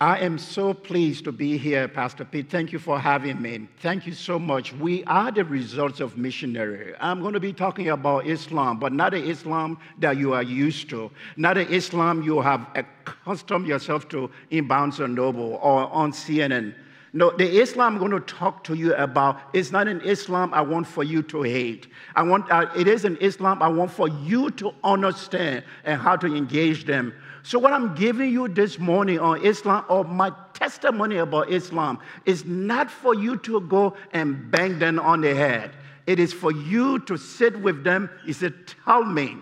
I 0.00 0.20
am 0.20 0.38
so 0.38 0.72
pleased 0.74 1.24
to 1.24 1.32
be 1.32 1.58
here, 1.58 1.88
Pastor 1.88 2.24
Pete. 2.24 2.48
Thank 2.48 2.72
you 2.72 2.78
for 2.78 3.00
having 3.00 3.42
me. 3.42 3.66
Thank 3.80 4.06
you 4.06 4.12
so 4.12 4.38
much. 4.38 4.72
We 4.74 5.02
are 5.06 5.32
the 5.32 5.44
results 5.44 5.98
of 5.98 6.16
missionary. 6.16 6.94
I'm 7.00 7.20
going 7.20 7.32
to 7.32 7.40
be 7.40 7.52
talking 7.52 7.88
about 7.88 8.24
Islam, 8.24 8.78
but 8.78 8.92
not 8.92 9.10
the 9.10 9.20
Islam 9.20 9.76
that 9.98 10.16
you 10.16 10.34
are 10.34 10.42
used 10.44 10.88
to, 10.90 11.10
not 11.36 11.54
the 11.54 11.68
Islam 11.68 12.22
you 12.22 12.40
have 12.40 12.64
accustomed 12.76 13.66
yourself 13.66 14.08
to 14.10 14.30
in 14.50 14.68
Barnes 14.68 15.00
and 15.00 15.16
Noble 15.16 15.58
or 15.60 15.92
on 15.92 16.12
CNN. 16.12 16.76
No, 17.12 17.32
the 17.36 17.60
Islam 17.60 17.94
I'm 17.94 17.98
going 17.98 18.12
to 18.12 18.20
talk 18.20 18.62
to 18.64 18.74
you 18.74 18.94
about 18.94 19.40
is 19.52 19.72
not 19.72 19.88
an 19.88 20.00
Islam 20.02 20.54
I 20.54 20.60
want 20.60 20.86
for 20.86 21.02
you 21.02 21.22
to 21.24 21.42
hate. 21.42 21.88
I 22.14 22.22
want, 22.22 22.48
uh, 22.52 22.70
it 22.76 22.86
is 22.86 23.04
an 23.04 23.16
Islam 23.16 23.62
I 23.62 23.68
want 23.68 23.90
for 23.90 24.08
you 24.08 24.50
to 24.52 24.72
understand 24.84 25.64
and 25.84 26.00
how 26.00 26.14
to 26.14 26.26
engage 26.28 26.84
them. 26.84 27.12
So, 27.42 27.58
what 27.58 27.72
I'm 27.72 27.94
giving 27.94 28.30
you 28.30 28.48
this 28.48 28.78
morning 28.78 29.18
on 29.18 29.44
Islam, 29.44 29.84
or 29.88 30.04
my 30.04 30.32
testimony 30.54 31.16
about 31.16 31.50
Islam, 31.50 31.98
is 32.26 32.44
not 32.44 32.90
for 32.90 33.14
you 33.14 33.36
to 33.38 33.60
go 33.62 33.94
and 34.12 34.50
bang 34.50 34.78
them 34.78 34.98
on 34.98 35.20
the 35.20 35.34
head. 35.34 35.72
It 36.06 36.18
is 36.18 36.32
for 36.32 36.52
you 36.52 36.98
to 37.00 37.16
sit 37.16 37.60
with 37.60 37.84
them. 37.84 38.10
He 38.24 38.32
said, 38.32 38.54
Tell 38.84 39.04
me 39.04 39.36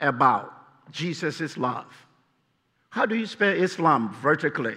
about 0.00 0.52
Jesus' 0.92 1.56
love. 1.56 1.86
How 2.90 3.06
do 3.06 3.16
you 3.16 3.26
spell 3.26 3.52
Islam 3.52 4.14
vertically? 4.22 4.76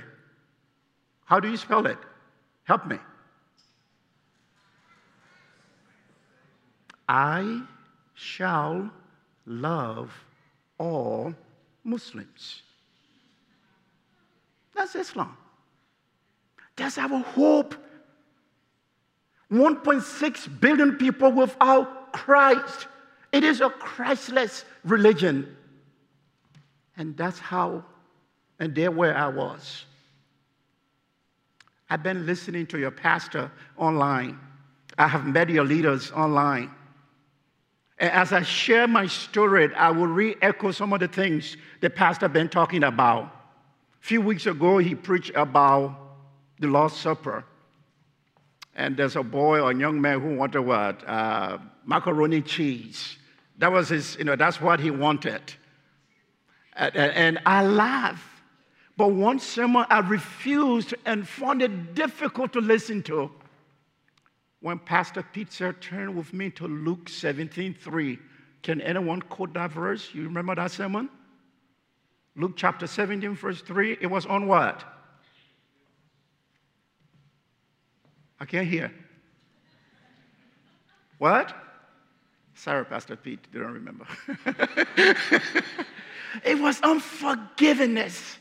How 1.26 1.40
do 1.40 1.50
you 1.50 1.58
spell 1.58 1.86
it? 1.86 2.00
Help 2.64 2.88
me. 2.88 2.98
I 7.08 7.62
shall 8.16 8.90
love 9.46 10.12
all 10.78 11.34
Muslims. 11.88 12.62
That's 14.76 14.94
Islam. 14.95 15.36
That's 16.76 16.98
our 16.98 17.20
hope. 17.20 17.76
1.6 19.52 20.59
billion 20.59 20.97
people 20.97 21.31
without 21.31 22.12
Christ. 22.12 22.88
It 23.31 23.44
is 23.44 23.62
a 23.62 23.70
Christless 23.70 24.66
religion. 24.84 25.56
And 26.97 27.16
that's 27.16 27.39
how, 27.39 27.86
and 28.59 28.75
there 28.75 28.92
where 28.92 29.16
I 29.17 29.30
was. 29.30 29.86
I've 31.90 32.03
been 32.03 32.25
listening 32.25 32.66
to 32.67 32.78
your 32.78 32.92
pastor 32.92 33.50
online. 33.78 34.38
I 34.97 35.08
have 35.08 35.25
met 35.25 35.50
your 35.50 35.64
leaders 35.64 36.12
online. 36.12 36.69
As 38.00 38.31
I 38.31 38.44
share 38.44 38.88
my 38.88 39.08
story, 39.08 39.73
I 39.73 39.90
will 39.90 40.08
re 40.08 40.36
echo 40.42 40.72
some 40.72 40.94
of 40.94 41.00
the 41.00 41.08
things 41.08 41.58
the 41.81 41.90
pastor 41.90 42.28
been 42.28 42.48
talking 42.48 42.84
about. 42.84 43.23
A 43.23 44.06
few 44.06 44.22
weeks 44.22 44.45
ago, 44.45 44.78
he 44.78 44.94
preached 44.94 45.31
about 45.36 45.98
the 46.59 46.68
Lord's 46.68 46.95
Supper. 46.95 47.44
And 48.75 48.95
there's 48.95 49.16
a 49.16 49.23
boy 49.23 49.59
or 49.59 49.72
a 49.72 49.75
young 49.75 50.00
man 50.00 50.20
who 50.22 50.36
wanted 50.36 50.62
what? 50.62 51.08
Uh, 51.08 51.58
macaroni 51.86 52.42
cheese. 52.42 53.18
That 53.58 53.72
was 53.72 53.90
his, 53.90 54.16
you 54.18 54.25
know, 54.25 54.36
that's 54.36 54.62
what 54.62 54.80
he 54.80 54.92
wanted. 54.92 55.42
And, 56.73 56.95
and 56.95 57.40
I 57.48 57.66
laughed. 57.66 58.23
But 58.95 59.09
one 59.09 59.40
sermon 59.40 59.86
I 59.90 60.00
refused 60.00 60.94
and 61.06 61.28
found 61.28 61.64
it 61.64 61.95
difficult 61.95 62.53
to 62.53 62.62
listen 62.62 63.02
to 63.03 63.31
when 64.61 64.80
Pastor 64.80 65.23
Pizza 65.23 65.73
turned 65.73 66.16
with 66.16 66.33
me 66.33 66.50
to 66.52 66.67
Luke 66.67 67.09
17:3. 67.09 68.19
Can 68.63 68.81
anyone 68.81 69.22
quote 69.22 69.53
that 69.53 69.72
verse? 69.72 70.13
You 70.13 70.23
remember 70.23 70.55
that 70.55 70.72
sermon? 70.72 71.09
Luke 72.36 72.53
chapter 72.55 72.85
17, 72.85 73.35
verse 73.35 73.61
3. 73.61 73.97
It 74.00 74.08
was 74.08 74.25
on 74.25 74.47
what? 74.47 74.83
I 78.39 78.45
can't 78.45 78.67
hear. 78.67 78.91
What? 81.17 81.55
Sorry, 82.53 82.85
Pastor 82.85 83.16
Pete, 83.16 83.40
you 83.51 83.59
don't 83.59 83.73
remember. 83.73 84.06
it 86.44 86.59
was 86.59 86.79
unforgiveness. 86.81 88.38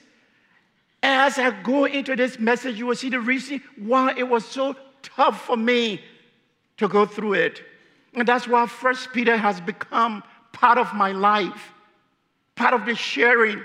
As 1.03 1.39
I 1.39 1.51
go 1.63 1.85
into 1.85 2.17
this 2.17 2.39
message, 2.39 2.79
you 2.79 2.87
will 2.87 2.97
see 2.97 3.11
the 3.11 3.21
reason 3.21 3.63
why 3.77 4.15
it 4.17 4.29
was 4.29 4.45
so 4.45 4.75
tough 5.15 5.45
for 5.45 5.57
me 5.57 6.01
to 6.77 6.89
go 6.89 7.07
through 7.07 7.35
it. 7.35 7.63
And 8.15 8.27
that's 8.27 8.49
why 8.49 8.67
First 8.67 9.13
Peter 9.13 9.37
has 9.37 9.61
become 9.61 10.23
part 10.53 10.79
of 10.79 10.93
my 10.95 11.13
life, 11.13 11.73
part 12.55 12.75
of 12.75 12.87
the 12.87 12.95
sharing. 12.95 13.63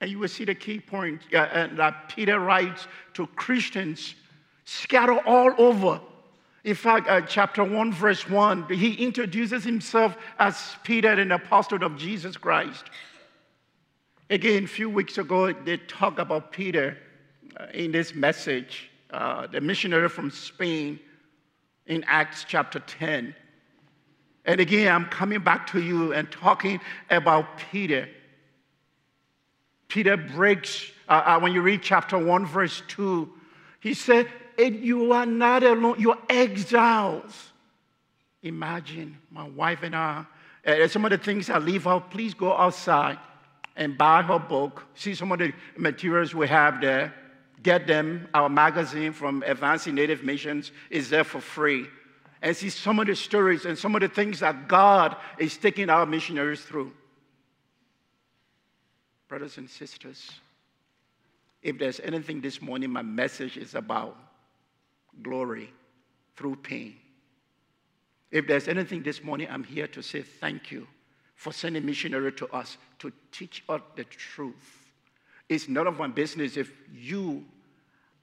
And 0.00 0.10
you 0.10 0.18
will 0.18 0.28
see 0.28 0.44
the 0.44 0.54
key 0.54 0.80
point 0.80 1.20
uh, 1.34 1.68
that 1.74 2.08
Peter 2.08 2.40
writes 2.40 2.88
to 3.14 3.26
Christians 3.28 4.14
scattered 4.64 5.20
all 5.26 5.52
over. 5.58 6.00
In 6.64 6.74
fact, 6.74 7.08
uh, 7.08 7.22
chapter 7.22 7.64
1, 7.64 7.92
verse 7.92 8.28
1, 8.28 8.68
he 8.70 8.94
introduces 8.94 9.64
himself 9.64 10.16
as 10.38 10.76
Peter, 10.84 11.08
an 11.08 11.32
apostle 11.32 11.82
of 11.82 11.96
Jesus 11.96 12.36
Christ. 12.36 12.84
Again, 14.28 14.64
a 14.64 14.68
few 14.68 14.90
weeks 14.90 15.18
ago, 15.18 15.52
they 15.52 15.78
talked 15.78 16.18
about 16.18 16.52
Peter 16.52 16.98
uh, 17.58 17.66
in 17.72 17.92
this 17.92 18.14
message. 18.14 18.89
Uh, 19.12 19.46
the 19.48 19.60
missionary 19.60 20.08
from 20.08 20.30
Spain 20.30 21.00
in 21.86 22.04
Acts 22.06 22.44
chapter 22.46 22.78
10. 22.78 23.34
And 24.44 24.60
again, 24.60 24.94
I'm 24.94 25.06
coming 25.06 25.40
back 25.40 25.66
to 25.72 25.80
you 25.80 26.12
and 26.12 26.30
talking 26.30 26.80
about 27.10 27.58
Peter. 27.58 28.08
Peter 29.88 30.16
breaks, 30.16 30.92
uh, 31.08 31.22
uh, 31.26 31.40
when 31.40 31.52
you 31.52 31.60
read 31.60 31.82
chapter 31.82 32.16
1, 32.16 32.46
verse 32.46 32.84
2, 32.86 33.28
he 33.80 33.94
said, 33.94 34.28
You 34.56 35.12
are 35.12 35.26
not 35.26 35.64
alone, 35.64 35.96
you're 35.98 36.18
exiles. 36.28 37.50
Imagine 38.44 39.18
my 39.32 39.48
wife 39.48 39.82
and 39.82 39.96
I, 39.96 40.24
uh, 40.64 40.86
some 40.86 41.04
of 41.04 41.10
the 41.10 41.18
things 41.18 41.50
I 41.50 41.58
leave 41.58 41.88
out, 41.88 42.12
please 42.12 42.32
go 42.32 42.56
outside 42.56 43.18
and 43.74 43.98
buy 43.98 44.22
her 44.22 44.38
book, 44.38 44.84
see 44.94 45.14
some 45.14 45.32
of 45.32 45.40
the 45.40 45.52
materials 45.76 46.32
we 46.32 46.46
have 46.46 46.80
there 46.80 47.12
get 47.62 47.86
them. 47.86 48.28
Our 48.34 48.48
magazine 48.48 49.12
from 49.12 49.42
Advancing 49.46 49.94
Native 49.94 50.22
Missions 50.22 50.72
is 50.90 51.10
there 51.10 51.24
for 51.24 51.40
free. 51.40 51.86
And 52.42 52.56
see 52.56 52.70
some 52.70 52.98
of 52.98 53.06
the 53.06 53.14
stories 53.14 53.66
and 53.66 53.76
some 53.76 53.94
of 53.94 54.00
the 54.00 54.08
things 54.08 54.40
that 54.40 54.66
God 54.66 55.16
is 55.38 55.56
taking 55.58 55.90
our 55.90 56.06
missionaries 56.06 56.62
through. 56.62 56.92
Brothers 59.28 59.58
and 59.58 59.68
sisters, 59.68 60.30
if 61.62 61.78
there's 61.78 62.00
anything 62.00 62.40
this 62.40 62.62
morning, 62.62 62.90
my 62.90 63.02
message 63.02 63.58
is 63.58 63.74
about 63.74 64.16
glory 65.22 65.70
through 66.34 66.56
pain. 66.56 66.96
If 68.30 68.46
there's 68.46 68.68
anything 68.68 69.02
this 69.02 69.22
morning, 69.22 69.48
I'm 69.50 69.64
here 69.64 69.86
to 69.88 70.02
say 70.02 70.22
thank 70.22 70.70
you 70.70 70.86
for 71.34 71.52
sending 71.52 71.84
missionary 71.84 72.32
to 72.32 72.48
us 72.54 72.78
to 73.00 73.12
teach 73.32 73.62
us 73.68 73.82
the 73.96 74.04
truth 74.04 74.79
it's 75.50 75.68
none 75.68 75.86
of 75.88 75.98
my 75.98 76.06
business 76.06 76.56
if 76.56 76.72
you, 76.94 77.44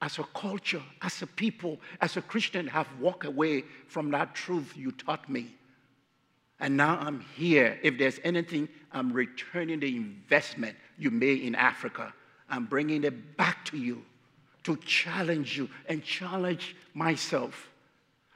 as 0.00 0.18
a 0.18 0.24
culture, 0.34 0.82
as 1.02 1.20
a 1.20 1.26
people, 1.26 1.78
as 2.00 2.16
a 2.16 2.22
Christian, 2.22 2.66
have 2.66 2.88
walked 2.98 3.26
away 3.26 3.64
from 3.86 4.10
that 4.12 4.34
truth 4.34 4.72
you 4.74 4.90
taught 4.92 5.28
me. 5.28 5.54
And 6.58 6.76
now 6.76 6.98
I'm 6.98 7.20
here. 7.36 7.78
If 7.82 7.98
there's 7.98 8.18
anything, 8.24 8.68
I'm 8.90 9.12
returning 9.12 9.78
the 9.80 9.94
investment 9.94 10.76
you 10.98 11.10
made 11.10 11.42
in 11.42 11.54
Africa. 11.54 12.12
I'm 12.48 12.64
bringing 12.64 13.04
it 13.04 13.36
back 13.36 13.64
to 13.66 13.76
you 13.76 14.02
to 14.64 14.76
challenge 14.78 15.56
you 15.56 15.68
and 15.86 16.02
challenge 16.02 16.74
myself 16.94 17.68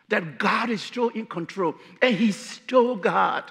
that 0.08 0.38
God 0.38 0.68
is 0.68 0.82
still 0.82 1.08
in 1.08 1.24
control 1.24 1.74
and 2.02 2.14
He's 2.14 2.36
still 2.36 2.94
God. 2.94 3.50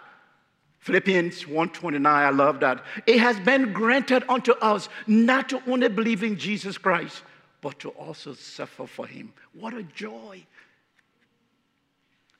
Philippians 0.81 1.43
1:29, 1.45 2.05
I 2.07 2.29
love 2.31 2.59
that. 2.61 2.83
It 3.05 3.19
has 3.19 3.39
been 3.39 3.71
granted 3.71 4.23
unto 4.27 4.53
us 4.53 4.89
not 5.05 5.47
to 5.49 5.61
only 5.67 5.89
believe 5.89 6.23
in 6.23 6.37
Jesus 6.37 6.77
Christ, 6.77 7.23
but 7.61 7.79
to 7.79 7.89
also 7.89 8.33
suffer 8.33 8.87
for 8.87 9.05
him. 9.05 9.31
What 9.53 9.75
a 9.75 9.83
joy. 9.83 10.43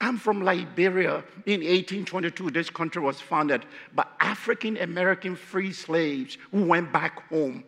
I'm 0.00 0.18
from 0.18 0.42
Liberia. 0.42 1.22
In 1.46 1.60
1822, 1.60 2.50
this 2.50 2.68
country 2.68 3.00
was 3.00 3.20
founded 3.20 3.64
by 3.94 4.04
African 4.18 4.76
American 4.78 5.36
free 5.36 5.72
slaves 5.72 6.36
who 6.50 6.64
went 6.64 6.92
back 6.92 7.28
home. 7.28 7.62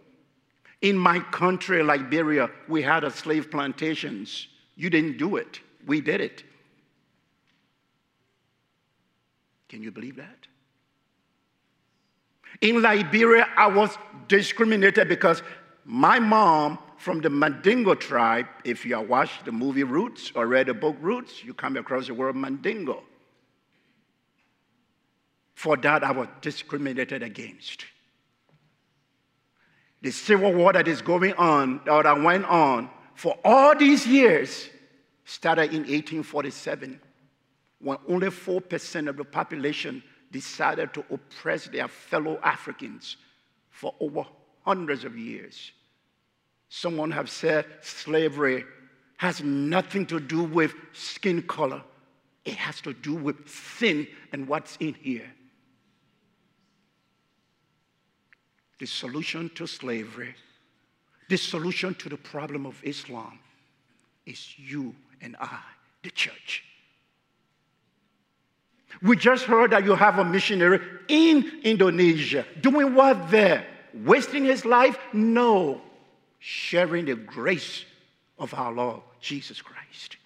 In 0.80 0.98
my 0.98 1.20
country, 1.20 1.84
Liberia, 1.84 2.50
we 2.66 2.82
had 2.82 3.04
a 3.04 3.12
slave 3.12 3.48
plantations. 3.48 4.48
You 4.74 4.90
didn't 4.90 5.18
do 5.18 5.36
it. 5.36 5.60
We 5.86 6.00
did 6.00 6.20
it. 6.20 6.42
Can 9.68 9.84
you 9.84 9.92
believe 9.92 10.16
that? 10.16 10.48
In 12.60 12.82
Liberia, 12.82 13.48
I 13.56 13.66
was 13.66 13.96
discriminated 14.28 15.08
because 15.08 15.42
my 15.84 16.18
mom 16.18 16.78
from 16.96 17.20
the 17.20 17.30
Mandingo 17.30 17.94
tribe, 17.94 18.46
if 18.64 18.86
you 18.86 18.96
have 18.96 19.08
watched 19.08 19.44
the 19.44 19.52
movie 19.52 19.84
Roots 19.84 20.32
or 20.34 20.46
read 20.46 20.66
the 20.68 20.74
book 20.74 20.96
Roots, 21.00 21.44
you 21.44 21.52
come 21.52 21.76
across 21.76 22.06
the 22.06 22.14
word 22.14 22.36
Mandingo. 22.36 23.02
For 25.54 25.76
that, 25.78 26.02
I 26.02 26.12
was 26.12 26.28
discriminated 26.40 27.22
against. 27.22 27.84
The 30.02 30.10
civil 30.10 30.52
war 30.52 30.72
that 30.72 30.88
is 30.88 31.02
going 31.02 31.34
on, 31.34 31.80
or 31.88 32.02
that 32.02 32.20
went 32.20 32.44
on 32.46 32.90
for 33.14 33.38
all 33.44 33.76
these 33.76 34.06
years, 34.06 34.68
started 35.24 35.72
in 35.72 35.80
1847 35.80 37.00
when 37.80 37.98
only 38.08 38.28
4% 38.28 39.08
of 39.08 39.16
the 39.16 39.24
population 39.24 40.02
decided 40.34 40.92
to 40.92 41.04
oppress 41.12 41.68
their 41.68 41.86
fellow 41.86 42.40
Africans 42.42 43.18
for 43.70 43.94
over 44.00 44.24
hundreds 44.64 45.04
of 45.04 45.16
years. 45.16 45.70
Someone 46.68 47.12
have 47.12 47.30
said 47.30 47.64
slavery 47.82 48.64
has 49.16 49.44
nothing 49.44 50.04
to 50.06 50.18
do 50.18 50.42
with 50.42 50.74
skin 50.92 51.40
color. 51.42 51.80
It 52.44 52.56
has 52.56 52.80
to 52.80 52.92
do 52.92 53.14
with 53.14 53.48
sin 53.48 54.08
and 54.32 54.48
what's 54.48 54.76
in 54.78 54.94
here. 54.94 55.30
The 58.80 58.86
solution 58.86 59.50
to 59.54 59.68
slavery, 59.68 60.34
the 61.28 61.36
solution 61.38 61.94
to 61.94 62.08
the 62.08 62.16
problem 62.16 62.66
of 62.66 62.82
Islam 62.82 63.38
is 64.26 64.58
you 64.58 64.96
and 65.20 65.36
I, 65.38 65.60
the 66.02 66.10
church. 66.10 66.64
We 69.02 69.16
just 69.16 69.44
heard 69.44 69.72
that 69.72 69.84
you 69.84 69.94
have 69.94 70.18
a 70.18 70.24
missionary 70.24 70.80
in 71.08 71.60
Indonesia. 71.62 72.46
Doing 72.60 72.94
what 72.94 73.30
there? 73.30 73.66
Wasting 73.92 74.44
his 74.44 74.64
life? 74.64 74.98
No. 75.12 75.80
Sharing 76.38 77.06
the 77.06 77.14
grace 77.14 77.84
of 78.38 78.54
our 78.54 78.72
Lord 78.72 79.02
Jesus 79.20 79.60
Christ. 79.62 80.16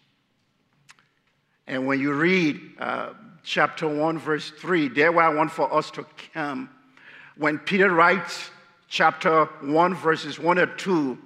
And 1.67 1.87
when 1.87 2.01
you 2.01 2.13
read 2.15 2.61
uh, 2.79 3.11
chapter 3.45 3.87
1, 3.87 4.19
verse 4.19 4.51
3, 4.51 4.89
there 4.89 5.13
where 5.13 5.27
I 5.27 5.35
want 5.35 5.53
for 5.53 5.73
us 5.73 5.91
to 5.93 6.07
come. 6.33 6.71
When 7.37 7.59
Peter 7.59 7.91
writes 7.91 8.51
chapter 8.89 9.45
1, 9.61 9.95
verses 9.95 10.39
1 10.39 10.59
or 10.59 10.67
2, 10.67 11.19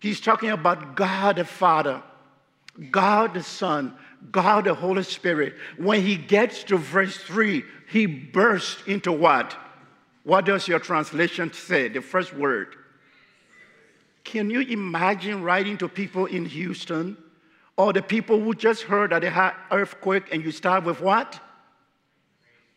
he's 0.00 0.20
talking 0.20 0.50
about 0.50 0.96
God 0.96 1.36
the 1.36 1.44
Father, 1.44 2.02
God 2.90 3.34
the 3.34 3.42
Son, 3.42 3.94
God 4.30 4.64
the 4.64 4.74
Holy 4.74 5.02
Spirit. 5.02 5.54
When 5.76 6.02
he 6.02 6.16
gets 6.16 6.64
to 6.64 6.76
verse 6.76 7.16
3, 7.16 7.64
he 7.88 8.06
bursts 8.06 8.82
into 8.86 9.12
what? 9.12 9.56
What 10.24 10.44
does 10.44 10.68
your 10.68 10.78
translation 10.78 11.52
say? 11.52 11.88
The 11.88 12.00
first 12.00 12.32
word. 12.32 12.76
Can 14.24 14.50
you 14.50 14.60
imagine 14.60 15.42
writing 15.42 15.76
to 15.78 15.88
people 15.88 16.26
in 16.26 16.44
Houston 16.46 17.16
or 17.76 17.92
the 17.92 18.02
people 18.02 18.40
who 18.40 18.54
just 18.54 18.82
heard 18.82 19.10
that 19.10 19.22
they 19.22 19.30
had 19.30 19.54
earthquake 19.70 20.32
and 20.32 20.42
you 20.44 20.52
start 20.52 20.84
with 20.84 21.00
what? 21.00 21.40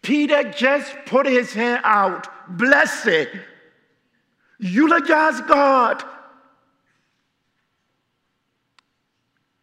Peter 0.02 0.52
just 0.52 0.96
put 1.06 1.26
his 1.26 1.54
hand 1.54 1.82
out, 1.84 2.28
bless 2.58 3.08
it, 3.08 3.30
eulogize 4.60 5.42
God. 5.42 6.04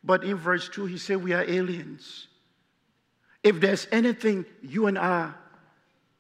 But 0.05 0.25
in 0.25 0.37
verse 0.37 0.69
2, 0.69 0.87
he 0.87 0.99
said, 0.99 1.23
We 1.23 1.33
are 1.33 1.45
aliens. 1.45 2.29
If 3.43 3.61
there's 3.61 3.87
anything, 3.93 4.45
you 4.63 4.87
and 4.87 4.99
I 4.99 5.33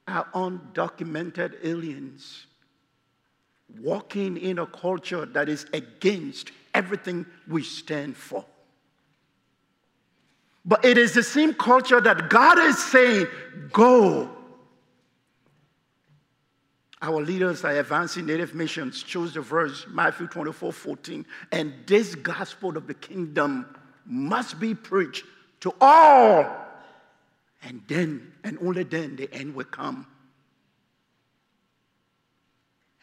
are 0.08 0.26
undocumented 0.34 1.64
aliens 1.64 2.46
walking 3.80 4.36
in 4.36 4.58
a 4.58 4.66
culture 4.66 5.24
that 5.26 5.48
is 5.48 5.66
against 5.72 6.50
everything 6.74 7.24
we 7.48 7.62
stand 7.62 8.16
for. 8.16 8.44
But 10.64 10.84
it 10.84 10.98
is 10.98 11.14
the 11.14 11.22
same 11.22 11.54
culture 11.54 12.00
that 12.00 12.30
God 12.30 12.58
is 12.58 12.82
saying, 12.82 13.26
go. 13.72 14.30
Our 17.02 17.20
leaders 17.20 17.64
are 17.64 17.72
advancing 17.72 18.26
native 18.26 18.54
missions 18.54 19.02
chose 19.02 19.34
the 19.34 19.40
verse, 19.40 19.86
Matthew 19.90 20.28
24 20.28 20.72
14. 20.72 21.26
And 21.50 21.74
this 21.86 22.14
gospel 22.14 22.76
of 22.76 22.86
the 22.86 22.94
kingdom 22.94 23.66
must 24.06 24.60
be 24.60 24.74
preached 24.74 25.24
to 25.60 25.74
all. 25.80 26.46
And 27.64 27.82
then, 27.88 28.32
and 28.44 28.56
only 28.62 28.84
then, 28.84 29.16
the 29.16 29.32
end 29.34 29.54
will 29.54 29.64
come. 29.64 30.06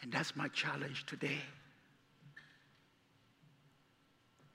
And 0.01 0.11
that's 0.11 0.35
my 0.35 0.47
challenge 0.47 1.05
today 1.05 1.41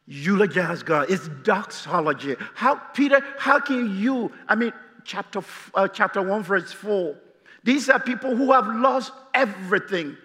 eulogize 0.07 0.83
God. 0.83 1.11
It's 1.11 1.29
doxology. 1.43 2.37
How, 2.55 2.77
Peter, 2.77 3.21
how 3.39 3.61
can 3.61 3.99
you, 3.99 4.33
I 4.49 4.55
mean, 4.55 4.73
chapter, 5.05 5.43
uh, 5.75 5.89
chapter 5.89 6.23
1, 6.23 6.43
verse 6.43 6.73
4, 6.73 7.17
these 7.65 7.89
are 7.89 7.99
people 7.99 8.37
who 8.37 8.53
have 8.53 8.69
lost 8.69 9.13
everything. 9.33 10.17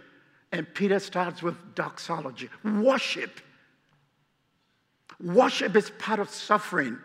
And 0.51 0.71
Peter 0.73 0.99
starts 0.99 1.41
with 1.41 1.55
doxology 1.75 2.49
worship. 2.63 3.39
Worship 5.21 5.75
is 5.75 5.91
part 5.91 6.19
of 6.19 6.29
suffering. 6.29 6.97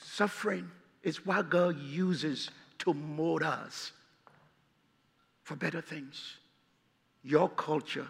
Suffering 0.00 0.70
is 1.02 1.26
what 1.26 1.50
God 1.50 1.78
uses 1.80 2.50
to 2.78 2.94
mold 2.94 3.42
us 3.42 3.92
for 5.42 5.56
better 5.56 5.80
things. 5.80 6.36
Your 7.22 7.48
culture, 7.48 8.06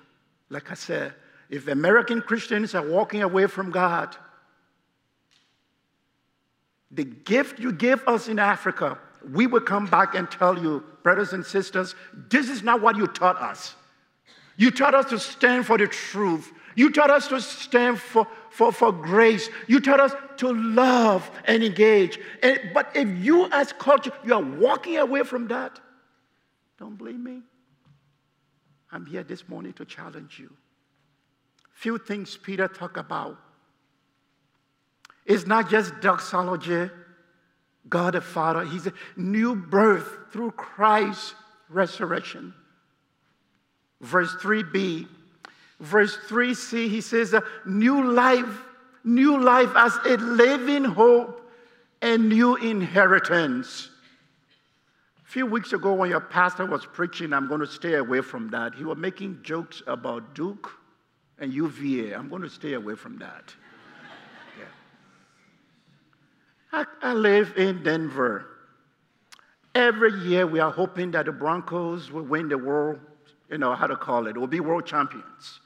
like 0.51 0.71
I 0.71 0.75
said, 0.75 1.15
if 1.51 1.69
American 1.69 2.21
Christians 2.21 2.75
are 2.75 2.87
walking 2.87 3.23
away 3.23 3.47
from 3.47 3.71
God, 3.71 4.17
the 6.91 7.05
gift 7.05 7.59
you 7.59 7.73
give 7.73 8.07
us 8.07 8.29
in 8.29 8.39
Africa, 8.39 8.99
we 9.32 9.47
will 9.47 9.61
come 9.61 9.87
back 9.87 10.15
and 10.15 10.31
tell 10.31 10.59
you, 10.59 10.85
brothers 11.03 11.32
and 11.32 11.44
sisters, 11.44 11.94
this 12.29 12.49
is 12.49 12.62
not 12.62 12.81
what 12.81 12.97
you 12.97 13.06
taught 13.06 13.41
us. 13.41 13.75
You 14.56 14.71
taught 14.71 14.94
us 14.94 15.06
to 15.06 15.19
stand 15.19 15.67
for 15.67 15.79
the 15.79 15.87
truth. 15.87 16.53
You 16.76 16.91
taught 16.91 17.11
us 17.11 17.29
to 17.29 17.41
stand 17.41 18.00
for, 18.00 18.26
for, 18.50 18.73
for 18.73 18.93
grace. 18.93 19.49
You 19.67 19.81
taught 19.81 20.00
us 20.00 20.12
to 20.38 20.53
love 20.53 21.29
and 21.44 21.62
engage. 21.62 22.19
And, 22.43 22.61
but 22.73 22.91
if 22.94 23.09
you, 23.25 23.49
as 23.50 23.73
culture, 23.73 24.12
you 24.25 24.35
are 24.35 24.43
walking 24.43 24.99
away 24.99 25.23
from 25.23 25.49
that, 25.49 25.79
don't 26.79 26.97
blame 26.97 27.23
me. 27.23 27.43
I'm 28.93 29.06
here 29.06 29.25
this 29.25 29.49
morning 29.49 29.73
to 29.75 29.85
challenge 29.85 30.38
you 30.38 30.50
few 31.85 31.99
things 31.99 32.38
Peter 32.38 32.67
talked 32.67 32.97
about. 32.97 33.37
It's 35.26 35.47
not 35.47 35.69
just 35.69 36.00
doxology, 36.00 36.91
God 37.89 38.15
the 38.15 38.21
Father. 38.21 38.65
He's 38.65 38.87
a 38.87 38.93
new 39.17 39.55
birth 39.55 40.33
through 40.33 40.53
Christ's 40.53 41.35
resurrection. 41.69 42.55
Verse 44.01 44.35
3b. 44.37 45.09
Verse 45.81 46.17
3c, 46.29 46.89
he 46.89 47.01
says, 47.01 47.35
a 47.35 47.43
new 47.67 48.12
life, 48.12 48.62
new 49.03 49.43
life 49.43 49.71
as 49.76 49.97
a 50.07 50.17
living 50.17 50.85
hope 50.85 51.50
and 52.00 52.29
new 52.29 52.57
inheritance. 52.57 53.91
A 55.25 55.26
few 55.26 55.47
weeks 55.47 55.73
ago, 55.73 55.93
when 55.95 56.11
your 56.11 56.21
pastor 56.21 56.64
was 56.64 56.87
preaching, 56.87 57.33
I'm 57.33 57.49
going 57.49 57.61
to 57.61 57.67
stay 57.67 57.95
away 57.95 58.21
from 58.21 58.50
that. 58.50 58.75
He 58.75 58.85
was 58.85 58.97
making 58.97 59.41
jokes 59.43 59.83
about 59.87 60.35
Duke 60.35 60.71
and 61.38 61.53
UVA. 61.53 62.14
I'm 62.14 62.29
going 62.29 62.43
to 62.43 62.50
stay 62.50 62.75
away 62.75 62.95
from 62.95 63.19
that. 63.19 63.53
Yeah. 64.59 64.67
I, 66.75 66.85
I 67.02 67.12
live 67.12 67.52
in 67.57 67.85
Denver. 67.85 68.47
Every 69.76 70.12
year 70.12 70.45
we 70.45 70.59
are 70.59 70.73
hoping 70.73 71.12
that 71.12 71.26
the 71.26 71.33
Broncos 71.33 72.11
will 72.11 72.25
win 72.25 72.49
the 72.49 72.59
world, 72.59 72.99
you 73.49 73.59
know, 73.59 73.76
how 73.76 73.87
to 73.87 73.95
call 73.95 74.26
it, 74.26 74.37
will 74.37 74.49
be 74.49 74.59
world 74.59 74.85
champions. 74.85 75.61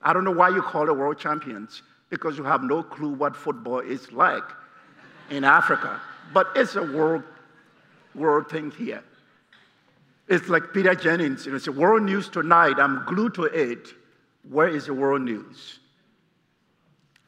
I 0.00 0.12
don't 0.12 0.22
know 0.22 0.30
why 0.30 0.50
you 0.50 0.62
call 0.62 0.88
it 0.88 0.96
world 0.96 1.18
champions, 1.18 1.82
because 2.08 2.38
you 2.38 2.44
have 2.44 2.62
no 2.62 2.84
clue 2.84 3.14
what 3.14 3.34
football 3.34 3.80
is 3.80 4.12
like 4.12 4.44
in 5.28 5.42
Africa. 5.42 6.00
But 6.32 6.46
it's 6.54 6.76
a 6.76 6.84
world, 6.84 7.24
world 8.14 8.48
thing 8.48 8.70
here. 8.70 9.02
It's 10.28 10.48
like 10.48 10.72
Peter 10.72 10.94
Jennings, 10.94 11.46
you 11.46 11.50
know, 11.50 11.56
it's 11.56 11.66
a 11.66 11.72
world 11.72 12.04
news 12.04 12.28
tonight. 12.28 12.76
I'm 12.78 13.04
glued 13.06 13.34
to 13.34 13.44
it. 13.44 13.88
Where 14.48 14.68
is 14.68 14.86
the 14.86 14.94
world 14.94 15.22
news? 15.22 15.80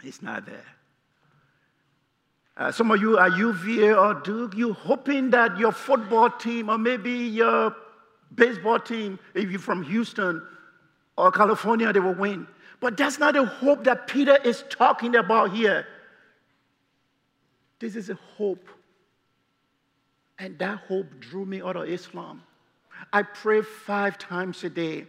It's 0.05 0.23
not 0.23 0.47
there. 0.47 0.76
Uh, 2.57 2.73
some 2.73 2.91
of 2.91 3.01
you 3.01 3.19
are 3.19 3.29
UVA 3.29 3.93
or 3.93 4.15
Duke, 4.15 4.55
You're 4.57 4.73
hoping 4.73 5.31
that 5.31 5.59
your 5.59 5.73
football 5.73 6.31
team 6.31 6.71
or 6.71 6.79
maybe 6.79 7.11
your 7.11 7.77
baseball 8.35 8.81
team, 8.81 9.19
if 9.35 9.51
you're 9.51 9.61
from 9.61 9.83
Houston 9.83 10.43
or 11.19 11.31
California, 11.31 11.93
they 11.93 12.01
will 12.01 12.15
win. 12.15 12.47
But 12.81 12.97
that's 12.97 13.19
not 13.19 13.35
the 13.35 13.45
hope 13.45 13.85
that 13.85 14.07
Peter 14.07 14.37
is 14.43 14.65
talking 14.71 15.17
about 15.17 15.53
here. 15.53 15.87
This 17.79 17.95
is 17.95 18.09
a 18.09 18.19
hope. 18.37 18.69
And 20.39 20.59
that 20.59 20.79
hope 20.89 21.07
drew 21.21 21.45
me 21.45 21.61
out 21.61 21.77
of 21.77 21.89
Islam. 21.89 22.43
I 23.13 23.23
pray 23.23 23.63
five 23.63 24.17
times 24.19 24.65
a 24.65 24.71
day. 24.71 25.07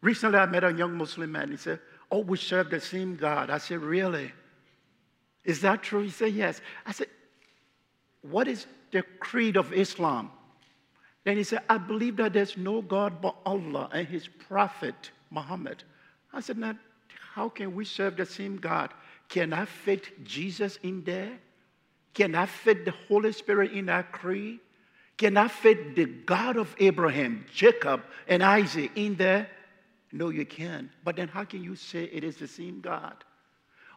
Recently, 0.00 0.38
I 0.38 0.46
met 0.46 0.64
a 0.64 0.72
young 0.72 0.96
Muslim 0.96 1.30
man. 1.30 1.50
He 1.50 1.56
said, 1.56 1.78
Oh, 2.10 2.18
we 2.18 2.36
serve 2.36 2.70
the 2.70 2.80
same 2.80 3.14
God. 3.14 3.48
I 3.50 3.58
said, 3.58 3.80
Really? 3.80 4.32
Is 5.44 5.60
that 5.62 5.82
true? 5.82 6.02
He 6.02 6.10
said, 6.10 6.32
Yes. 6.32 6.60
I 6.86 6.92
said, 6.92 7.08
What 8.22 8.48
is 8.48 8.66
the 8.90 9.02
creed 9.20 9.56
of 9.56 9.72
Islam? 9.72 10.30
Then 11.24 11.36
he 11.36 11.44
said, 11.44 11.60
I 11.68 11.78
believe 11.78 12.16
that 12.16 12.32
there's 12.32 12.56
no 12.56 12.82
God 12.82 13.20
but 13.20 13.36
Allah 13.46 13.88
and 13.92 14.06
his 14.06 14.26
prophet 14.26 15.10
Muhammad. 15.30 15.84
I 16.32 16.40
said, 16.40 16.58
now, 16.58 16.76
how 17.34 17.48
can 17.48 17.74
we 17.74 17.84
serve 17.84 18.16
the 18.16 18.26
same 18.26 18.56
God? 18.56 18.92
Can 19.28 19.52
I 19.52 19.64
fit 19.64 20.24
Jesus 20.24 20.78
in 20.82 21.04
there? 21.04 21.38
Can 22.14 22.34
I 22.34 22.46
fit 22.46 22.84
the 22.84 22.92
Holy 23.08 23.32
Spirit 23.32 23.72
in 23.72 23.86
that 23.86 24.12
creed? 24.12 24.60
Can 25.16 25.36
I 25.36 25.48
fit 25.48 25.94
the 25.94 26.06
God 26.06 26.56
of 26.56 26.74
Abraham, 26.78 27.46
Jacob, 27.54 28.02
and 28.26 28.42
Isaac 28.42 28.90
in 28.96 29.14
there? 29.14 29.48
No, 30.10 30.28
you 30.28 30.44
can't. 30.44 30.90
But 31.04 31.16
then 31.16 31.28
how 31.28 31.44
can 31.44 31.62
you 31.62 31.76
say 31.76 32.04
it 32.04 32.24
is 32.24 32.36
the 32.36 32.48
same 32.48 32.80
God? 32.80 33.24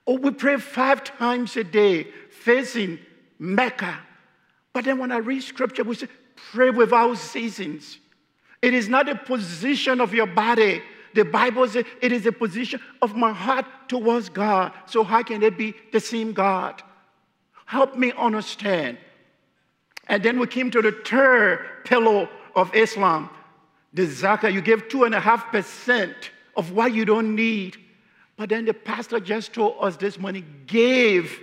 Oh, 0.08 0.18
we 0.18 0.32
pray 0.32 0.58
five 0.58 1.04
times 1.04 1.58
a 1.58 1.64
day 1.64 2.08
facing 2.30 3.00
Mecca. 3.40 3.98
But 4.74 4.86
then 4.86 5.00
when 5.00 5.12
I 5.12 5.18
read 5.18 5.42
scripture, 5.42 5.84
we 5.84 5.96
say, 5.96 6.08
pray 6.36 6.70
without 6.70 7.18
seasons. 7.18 7.98
It 8.62 8.74
is 8.74 8.90
not 8.90 9.10
a 9.10 9.16
position 9.16 10.02
of 10.02 10.14
your 10.14 10.28
body. 10.28 10.82
The 11.14 11.24
Bible 11.24 11.68
says 11.68 11.86
it 12.02 12.12
is 12.12 12.26
a 12.26 12.32
position 12.32 12.82
of 13.02 13.16
my 13.16 13.32
heart 13.32 13.66
towards 13.88 14.30
God. 14.30 14.74
So 14.86 15.04
how 15.04 15.24
can 15.24 15.42
it 15.44 15.58
be 15.58 15.74
the 15.92 16.00
same 16.00 16.34
God? 16.34 16.84
Help 17.66 17.98
me 17.98 18.12
understand. 18.18 18.98
And 20.08 20.22
then 20.22 20.40
we 20.40 20.48
came 20.48 20.70
to 20.72 20.82
the 20.82 20.92
third 20.92 21.66
pillar 21.86 22.30
of 22.56 22.74
Islam, 22.76 23.30
the 23.94 24.06
zakah. 24.06 24.54
You 24.54 24.62
give 24.62 24.88
two 24.88 25.04
and 25.04 25.16
a 25.16 25.20
half 25.20 25.52
percent 25.52 26.32
of 26.56 26.72
what 26.72 26.94
you 26.94 27.06
don't 27.06 27.36
need. 27.36 27.78
But 28.38 28.50
then 28.50 28.66
the 28.66 28.74
pastor 28.74 29.20
just 29.20 29.54
told 29.54 29.76
us 29.80 29.98
this 29.98 30.20
morning, 30.20 30.64
give 30.68 31.40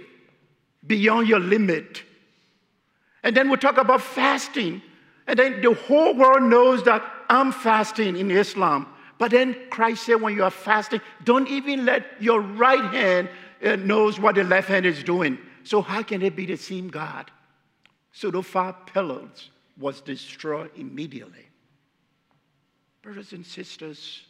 beyond 0.86 1.28
your 1.28 1.40
limit. 1.40 2.02
And 3.22 3.36
then 3.36 3.50
we 3.50 3.56
talk 3.56 3.78
about 3.78 4.02
fasting. 4.02 4.82
And 5.26 5.38
then 5.38 5.62
the 5.62 5.74
whole 5.74 6.14
world 6.14 6.42
knows 6.42 6.82
that 6.84 7.02
I'm 7.30 7.52
fasting 7.52 8.16
in 8.16 8.30
Islam. 8.30 8.88
But 9.18 9.30
then 9.30 9.56
Christ 9.70 10.04
said, 10.04 10.20
when 10.20 10.34
you 10.34 10.42
are 10.42 10.50
fasting, 10.50 11.00
don't 11.24 11.48
even 11.48 11.86
let 11.86 12.20
your 12.20 12.40
right 12.40 12.92
hand 12.92 13.28
uh, 13.64 13.76
knows 13.76 14.18
what 14.18 14.34
the 14.34 14.44
left 14.44 14.68
hand 14.68 14.84
is 14.84 15.02
doing. 15.02 15.38
So 15.62 15.80
how 15.80 16.02
can 16.02 16.22
it 16.22 16.34
be 16.34 16.46
the 16.46 16.56
same 16.56 16.88
God? 16.88 17.30
So 18.12 18.30
the 18.30 18.42
five 18.42 18.86
pillars 18.86 19.50
was 19.78 20.00
destroyed 20.00 20.72
immediately. 20.76 21.46
Brothers 23.00 23.32
and 23.32 23.46
sisters, 23.46 24.22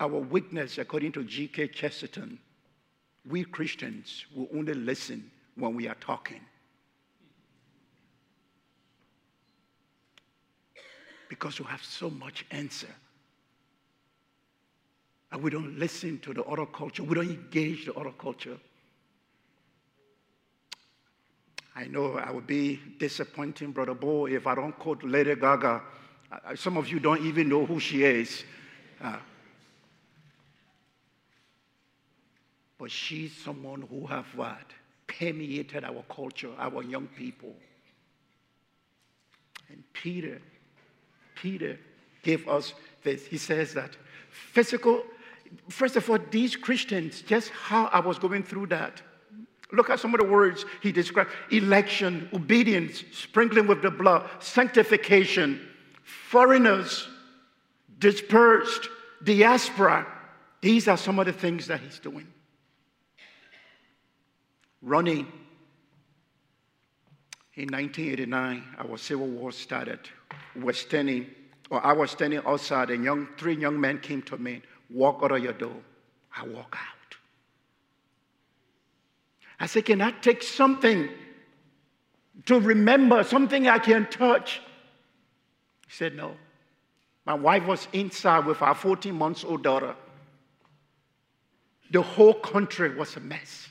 our 0.00 0.18
weakness, 0.18 0.78
according 0.78 1.12
to 1.12 1.24
G.K. 1.24 1.68
Chesterton, 1.68 2.38
we 3.28 3.44
Christians 3.44 4.26
will 4.34 4.48
only 4.54 4.74
listen 4.74 5.30
when 5.56 5.74
we 5.74 5.88
are 5.88 5.96
talking. 5.96 6.40
Because 11.28 11.58
we 11.58 11.66
have 11.66 11.82
so 11.82 12.08
much 12.08 12.46
answer. 12.50 12.94
And 15.30 15.42
we 15.42 15.50
don't 15.50 15.78
listen 15.78 16.18
to 16.20 16.32
the 16.32 16.42
other 16.44 16.64
culture. 16.64 17.02
We 17.02 17.14
don't 17.14 17.28
engage 17.28 17.84
the 17.84 17.94
other 17.94 18.12
culture. 18.12 18.56
I 21.76 21.86
know 21.86 22.14
I 22.14 22.30
would 22.30 22.46
be 22.46 22.80
disappointing, 22.98 23.72
Brother 23.72 23.94
Bo, 23.94 24.26
if 24.26 24.46
I 24.46 24.54
don't 24.54 24.76
quote 24.78 25.02
Lady 25.04 25.34
Gaga. 25.34 25.82
Some 26.54 26.76
of 26.76 26.88
you 26.88 26.98
don't 26.98 27.24
even 27.24 27.48
know 27.48 27.66
who 27.66 27.78
she 27.78 28.04
is. 28.04 28.44
Uh, 29.00 29.18
but 32.78 32.90
she's 32.90 33.36
someone 33.36 33.82
who 33.82 34.06
have 34.06 34.26
what? 34.36 34.72
Permeated 35.06 35.84
our 35.84 36.04
culture, 36.08 36.50
our 36.58 36.82
young 36.82 37.08
people. 37.08 37.54
And 39.68 39.82
Peter, 39.92 40.40
Peter 41.34 41.78
gave 42.22 42.48
us 42.48 42.74
this. 43.02 43.26
He 43.26 43.36
says 43.36 43.74
that 43.74 43.90
physical, 44.30 45.02
first 45.68 45.96
of 45.96 46.08
all, 46.08 46.18
these 46.30 46.56
Christians, 46.56 47.22
just 47.22 47.50
how 47.50 47.86
I 47.86 48.00
was 48.00 48.18
going 48.18 48.44
through 48.44 48.66
that. 48.68 49.02
Look 49.70 49.90
at 49.90 50.00
some 50.00 50.14
of 50.14 50.20
the 50.20 50.26
words 50.26 50.64
he 50.82 50.92
described 50.92 51.30
election, 51.50 52.30
obedience, 52.32 53.04
sprinkling 53.12 53.66
with 53.66 53.82
the 53.82 53.90
blood, 53.90 54.26
sanctification, 54.38 55.60
foreigners, 56.02 57.06
dispersed, 57.98 58.88
diaspora. 59.22 60.06
These 60.62 60.88
are 60.88 60.96
some 60.96 61.18
of 61.18 61.26
the 61.26 61.32
things 61.32 61.66
that 61.66 61.80
he's 61.80 61.98
doing. 61.98 62.26
Running. 64.82 65.26
In 67.54 67.68
1989, 67.70 68.62
our 68.78 68.96
civil 68.96 69.26
war 69.26 69.50
started. 69.50 69.98
We 70.54 70.62
were 70.62 70.72
standing, 70.72 71.26
or 71.70 71.84
I 71.84 71.92
was 71.92 72.12
standing 72.12 72.40
outside, 72.46 72.90
and 72.90 73.02
young, 73.02 73.26
three 73.36 73.56
young 73.56 73.80
men 73.80 73.98
came 73.98 74.22
to 74.22 74.38
me, 74.38 74.62
walk 74.90 75.20
out 75.24 75.32
of 75.32 75.42
your 75.42 75.54
door. 75.54 75.74
I 76.36 76.46
walk 76.46 76.76
out. 76.78 77.16
I 79.58 79.66
said, 79.66 79.86
Can 79.86 80.00
I 80.00 80.12
take 80.12 80.42
something 80.42 81.08
to 82.46 82.60
remember, 82.60 83.24
something 83.24 83.66
I 83.66 83.78
can 83.78 84.06
touch? 84.06 84.60
He 85.86 85.92
said, 85.92 86.14
No. 86.14 86.36
My 87.26 87.34
wife 87.34 87.66
was 87.66 87.88
inside 87.92 88.46
with 88.46 88.62
our 88.62 88.74
14 88.74 89.14
months 89.14 89.44
old 89.44 89.62
daughter. 89.62 89.94
The 91.90 92.02
whole 92.02 92.34
country 92.34 92.94
was 92.94 93.16
a 93.16 93.20
mess. 93.20 93.68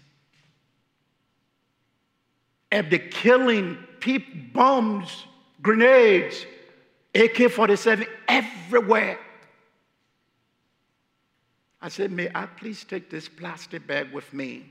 And 2.72 2.90
the 2.90 3.00
killing, 3.00 3.78
people, 4.00 4.34
bombs, 4.54 5.26
grenades, 5.62 6.46
AK 7.16 7.52
47 7.52 8.06
everywhere. 8.28 9.20
I 11.82 11.90
said, 11.90 12.12
May 12.12 12.30
I 12.34 12.46
please 12.46 12.84
take 12.84 13.10
this 13.10 13.30
plastic 13.30 13.88
bag 13.88 14.12
with 14.12 14.34
me? 14.34 14.66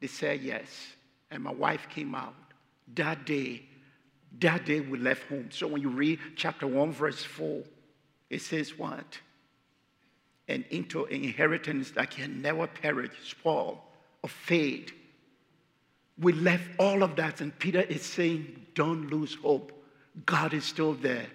They 0.00 0.06
said 0.06 0.40
yes. 0.40 0.66
And 1.30 1.42
my 1.42 1.52
wife 1.52 1.88
came 1.88 2.14
out. 2.14 2.34
That 2.94 3.24
day, 3.26 3.62
that 4.40 4.64
day 4.64 4.80
we 4.80 4.98
left 4.98 5.28
home. 5.28 5.50
So 5.50 5.66
when 5.66 5.82
you 5.82 5.90
read 5.90 6.18
chapter 6.36 6.66
1, 6.66 6.92
verse 6.92 7.22
4, 7.22 7.62
it 8.30 8.42
says 8.42 8.78
what? 8.78 9.18
And 10.48 10.64
into 10.70 11.04
an 11.04 11.22
inheritance 11.22 11.92
that 11.92 12.10
can 12.10 12.42
never 12.42 12.66
perish, 12.66 13.12
spoil, 13.24 13.84
or 14.22 14.28
fade. 14.28 14.92
We 16.20 16.32
left 16.32 16.68
all 16.78 17.02
of 17.02 17.16
that, 17.16 17.40
and 17.40 17.56
Peter 17.58 17.80
is 17.80 18.02
saying, 18.02 18.66
Don't 18.74 19.10
lose 19.10 19.34
hope. 19.34 19.72
God 20.26 20.52
is 20.54 20.64
still 20.64 20.94
there. 20.94 21.26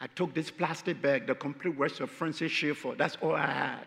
I 0.00 0.06
took 0.08 0.34
this 0.34 0.50
plastic 0.50 1.00
bag, 1.00 1.26
the 1.26 1.34
complete 1.34 1.76
works 1.76 2.00
of 2.00 2.10
Francis 2.10 2.50
Schaeffer. 2.50 2.94
That's 2.96 3.16
all 3.20 3.34
I 3.34 3.46
had. 3.46 3.86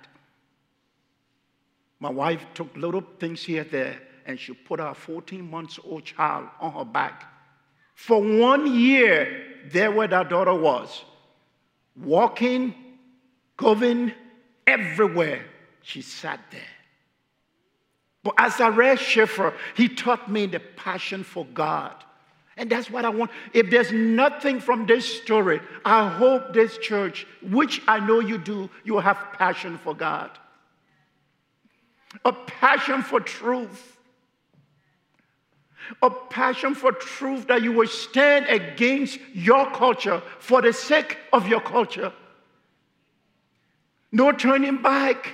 My 2.00 2.10
wife 2.10 2.46
took 2.54 2.76
little 2.76 3.04
things 3.20 3.42
here 3.42 3.64
there 3.64 4.00
and 4.26 4.40
she 4.40 4.54
put 4.54 4.80
our 4.80 4.94
14 4.94 5.50
months 5.50 5.80
old 5.84 6.06
child 6.06 6.48
on 6.60 6.74
her 6.74 6.86
back. 6.86 7.32
For 7.96 8.22
one 8.22 8.74
year, 8.74 9.46
there 9.72 9.92
where 9.92 10.08
that 10.08 10.30
daughter 10.30 10.54
was, 10.54 11.04
walking, 11.96 12.74
going 13.58 14.14
everywhere. 14.66 15.46
She 15.82 16.02
sat 16.02 16.40
there. 16.52 16.62
But 18.24 18.36
read 18.76 19.00
Schaeffer, 19.00 19.54
he 19.76 19.90
taught 19.90 20.32
me 20.32 20.46
the 20.46 20.60
passion 20.60 21.24
for 21.24 21.46
God. 21.46 21.94
And 22.56 22.70
that's 22.70 22.90
what 22.90 23.04
I 23.04 23.10
want. 23.10 23.32
If 23.54 23.70
there's 23.70 23.92
nothing 23.92 24.60
from 24.60 24.86
this 24.86 25.22
story, 25.22 25.60
I 25.84 26.08
hope 26.08 26.54
this 26.54 26.78
church, 26.78 27.26
which 27.42 27.82
I 27.88 28.00
know 28.00 28.20
you 28.20 28.38
do, 28.38 28.70
you 28.84 29.00
have 29.00 29.18
passion 29.38 29.78
for 29.78 29.94
God 29.94 30.32
a 32.26 32.34
passion 32.34 33.02
for 33.02 33.20
truth. 33.20 33.98
A 36.02 36.10
passion 36.10 36.76
for 36.76 36.92
truth 36.94 37.48
that 37.48 37.62
you 37.62 37.74
will 37.74 37.88
stand 37.88 38.48
against 38.48 39.20
your 39.34 39.70
culture 39.72 40.22
for 40.40 40.62
the 40.62 40.72
sake 40.72 41.18
of 41.34 41.48
your 41.48 41.60
culture. 41.60 42.14
No 44.12 44.32
turning 44.32 44.82
back. 44.82 45.34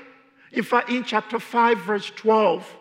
In 0.51 0.63
fact, 0.63 0.89
in 0.89 1.03
chapter 1.03 1.37
5, 1.37 1.79
verse 1.81 2.11
12, 2.15 2.75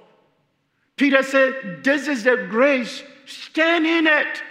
Peter 0.98 1.22
said, 1.22 1.82
This 1.82 2.08
is 2.08 2.24
the 2.24 2.46
grace, 2.50 3.02
stand 3.24 3.86
in 3.86 4.06
it. 4.06 4.42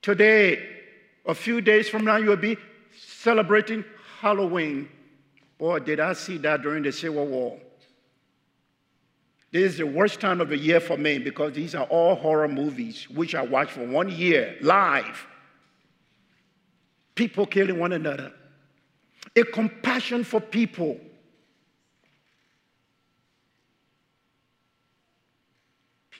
Today, 0.00 0.66
a 1.26 1.34
few 1.34 1.60
days 1.60 1.88
from 1.88 2.04
now, 2.04 2.16
you 2.16 2.30
will 2.30 2.36
be 2.36 2.56
celebrating 2.96 3.84
Halloween. 4.20 4.88
Boy, 5.58 5.80
did 5.80 6.00
I 6.00 6.14
see 6.14 6.38
that 6.38 6.62
during 6.62 6.84
the 6.84 6.92
Civil 6.92 7.26
War. 7.26 7.58
This 9.52 9.72
is 9.72 9.78
the 9.78 9.86
worst 9.86 10.20
time 10.20 10.40
of 10.40 10.48
the 10.48 10.56
year 10.56 10.78
for 10.78 10.96
me 10.96 11.18
because 11.18 11.52
these 11.52 11.74
are 11.74 11.86
all 11.86 12.14
horror 12.14 12.48
movies, 12.48 13.10
which 13.10 13.34
I 13.34 13.42
watched 13.42 13.72
for 13.72 13.86
one 13.86 14.08
year 14.08 14.56
live. 14.60 15.26
People 17.16 17.46
killing 17.46 17.80
one 17.80 17.92
another. 17.92 18.32
A 19.34 19.42
compassion 19.42 20.22
for 20.22 20.40
people. 20.40 21.00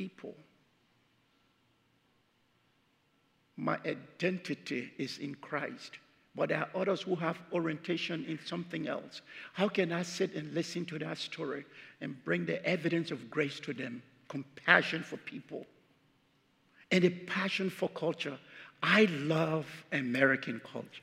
People. 0.00 0.34
my 3.60 3.76
identity 3.84 4.90
is 4.96 5.18
in 5.18 5.34
Christ. 5.34 5.98
But 6.34 6.48
there 6.48 6.60
are 6.60 6.80
others 6.80 7.02
who 7.02 7.14
have 7.16 7.38
orientation 7.52 8.24
in 8.24 8.38
something 8.46 8.88
else. 8.88 9.20
How 9.52 9.68
can 9.68 9.92
I 9.92 10.02
sit 10.02 10.34
and 10.34 10.54
listen 10.54 10.86
to 10.86 10.98
that 11.00 11.18
story 11.18 11.66
and 12.00 12.24
bring 12.24 12.46
the 12.46 12.64
evidence 12.64 13.10
of 13.10 13.30
grace 13.30 13.60
to 13.60 13.74
them? 13.74 14.02
Compassion 14.28 15.02
for 15.02 15.18
people 15.18 15.66
and 16.90 17.04
a 17.04 17.10
passion 17.10 17.68
for 17.68 17.90
culture. 17.90 18.38
I 18.82 19.04
love 19.10 19.66
American 19.92 20.60
cultures. 20.72 21.02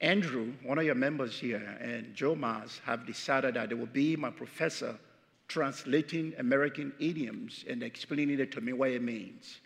Andrew, 0.00 0.52
one 0.64 0.78
of 0.78 0.84
your 0.84 0.96
members 0.96 1.38
here, 1.38 1.78
and 1.80 2.14
Joe 2.14 2.34
Mars 2.34 2.80
have 2.84 3.06
decided 3.06 3.54
that 3.54 3.68
they 3.68 3.74
will 3.76 3.86
be 3.86 4.16
my 4.16 4.30
professor 4.30 4.98
translating 5.48 6.34
American 6.38 6.92
idioms 6.98 7.64
and 7.68 7.82
explaining 7.82 8.40
it 8.40 8.52
to 8.52 8.60
me 8.60 8.72
what 8.72 8.90
it 8.90 9.02
means. 9.02 9.60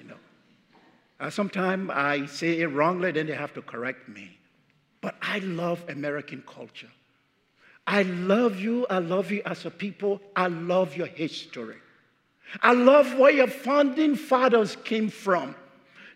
You 0.00 0.08
know, 0.08 0.16
uh, 1.20 1.30
sometimes 1.30 1.90
I 1.90 2.26
say 2.26 2.60
it 2.60 2.66
wrongly, 2.66 3.12
then 3.12 3.26
they 3.26 3.34
have 3.34 3.52
to 3.54 3.62
correct 3.62 4.08
me. 4.08 4.38
But 5.00 5.16
I 5.20 5.40
love 5.40 5.84
American 5.88 6.42
culture. 6.46 6.90
I 7.86 8.02
love 8.02 8.58
you. 8.58 8.86
I 8.88 8.98
love 8.98 9.30
you 9.30 9.42
as 9.44 9.66
a 9.66 9.70
people. 9.70 10.20
I 10.34 10.46
love 10.46 10.96
your 10.96 11.06
history. 11.06 11.76
I 12.62 12.72
love 12.72 13.18
where 13.18 13.32
your 13.32 13.48
founding 13.48 14.16
fathers 14.16 14.76
came 14.84 15.10
from 15.10 15.54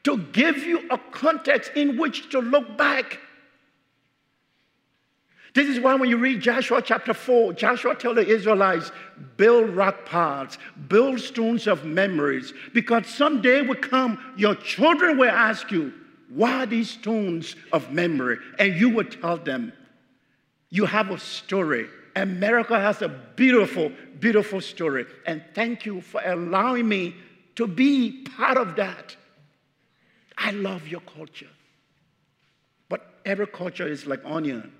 to 0.04 0.18
give 0.32 0.58
you 0.58 0.88
a 0.90 0.98
context 1.10 1.72
in 1.74 1.98
which 1.98 2.30
to 2.30 2.40
look 2.40 2.78
back. 2.78 3.20
This 5.54 5.68
is 5.68 5.80
why 5.80 5.94
when 5.94 6.10
you 6.10 6.18
read 6.18 6.40
Joshua 6.40 6.82
chapter 6.82 7.14
4, 7.14 7.54
Joshua 7.54 7.94
tells 7.94 8.16
the 8.16 8.26
Israelites, 8.26 8.92
build 9.36 9.70
rock 9.70 10.04
paths, 10.04 10.58
build 10.88 11.20
stones 11.20 11.66
of 11.66 11.84
memories, 11.84 12.52
because 12.74 13.06
someday 13.06 13.62
will 13.62 13.74
come, 13.76 14.18
your 14.36 14.54
children 14.54 15.16
will 15.16 15.30
ask 15.30 15.70
you, 15.70 15.92
why 16.28 16.66
these 16.66 16.90
stones 16.90 17.56
of 17.72 17.90
memory? 17.90 18.36
And 18.58 18.74
you 18.74 18.90
will 18.90 19.04
tell 19.04 19.38
them, 19.38 19.72
you 20.70 20.84
have 20.84 21.10
a 21.10 21.18
story. 21.18 21.88
America 22.14 22.78
has 22.78 23.00
a 23.00 23.08
beautiful, 23.08 23.90
beautiful 24.20 24.60
story. 24.60 25.06
And 25.26 25.42
thank 25.54 25.86
you 25.86 26.02
for 26.02 26.20
allowing 26.22 26.86
me 26.88 27.14
to 27.54 27.66
be 27.66 28.26
part 28.36 28.58
of 28.58 28.76
that. 28.76 29.16
I 30.36 30.50
love 30.50 30.86
your 30.86 31.00
culture. 31.00 31.48
But 32.88 33.20
every 33.24 33.46
culture 33.46 33.88
is 33.88 34.06
like 34.06 34.20
onion. 34.24 34.72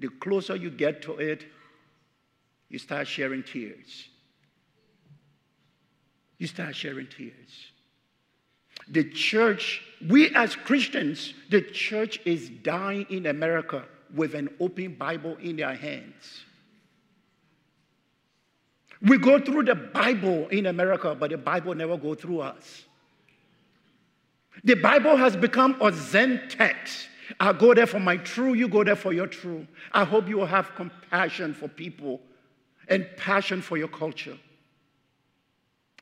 The 0.00 0.08
closer 0.08 0.56
you 0.56 0.70
get 0.70 1.02
to 1.02 1.12
it, 1.18 1.44
you 2.68 2.78
start 2.78 3.06
sharing 3.06 3.42
tears. 3.42 4.08
You 6.38 6.46
start 6.46 6.74
sharing 6.74 7.06
tears. 7.06 7.70
The 8.88 9.04
church, 9.04 9.82
we 10.08 10.34
as 10.34 10.56
Christians, 10.56 11.34
the 11.50 11.60
church 11.60 12.18
is 12.24 12.48
dying 12.48 13.06
in 13.10 13.26
America 13.26 13.84
with 14.14 14.34
an 14.34 14.48
open 14.58 14.94
Bible 14.94 15.36
in 15.36 15.56
their 15.56 15.74
hands. 15.74 16.44
We 19.02 19.18
go 19.18 19.38
through 19.38 19.64
the 19.64 19.74
Bible 19.74 20.48
in 20.48 20.66
America, 20.66 21.14
but 21.14 21.30
the 21.30 21.38
Bible 21.38 21.74
never 21.74 21.96
go 21.96 22.14
through 22.14 22.40
us. 22.40 22.84
The 24.64 24.74
Bible 24.74 25.16
has 25.16 25.36
become 25.36 25.80
a 25.80 25.92
Zen 25.92 26.48
text. 26.48 27.09
I 27.38 27.52
go 27.52 27.74
there 27.74 27.86
for 27.86 28.00
my 28.00 28.16
true, 28.16 28.54
you 28.54 28.68
go 28.68 28.82
there 28.82 28.96
for 28.96 29.12
your 29.12 29.26
true. 29.26 29.66
I 29.92 30.04
hope 30.04 30.28
you 30.28 30.38
will 30.38 30.46
have 30.46 30.74
compassion 30.74 31.54
for 31.54 31.68
people 31.68 32.20
and 32.88 33.06
passion 33.16 33.62
for 33.62 33.76
your 33.76 33.88
culture. 33.88 34.36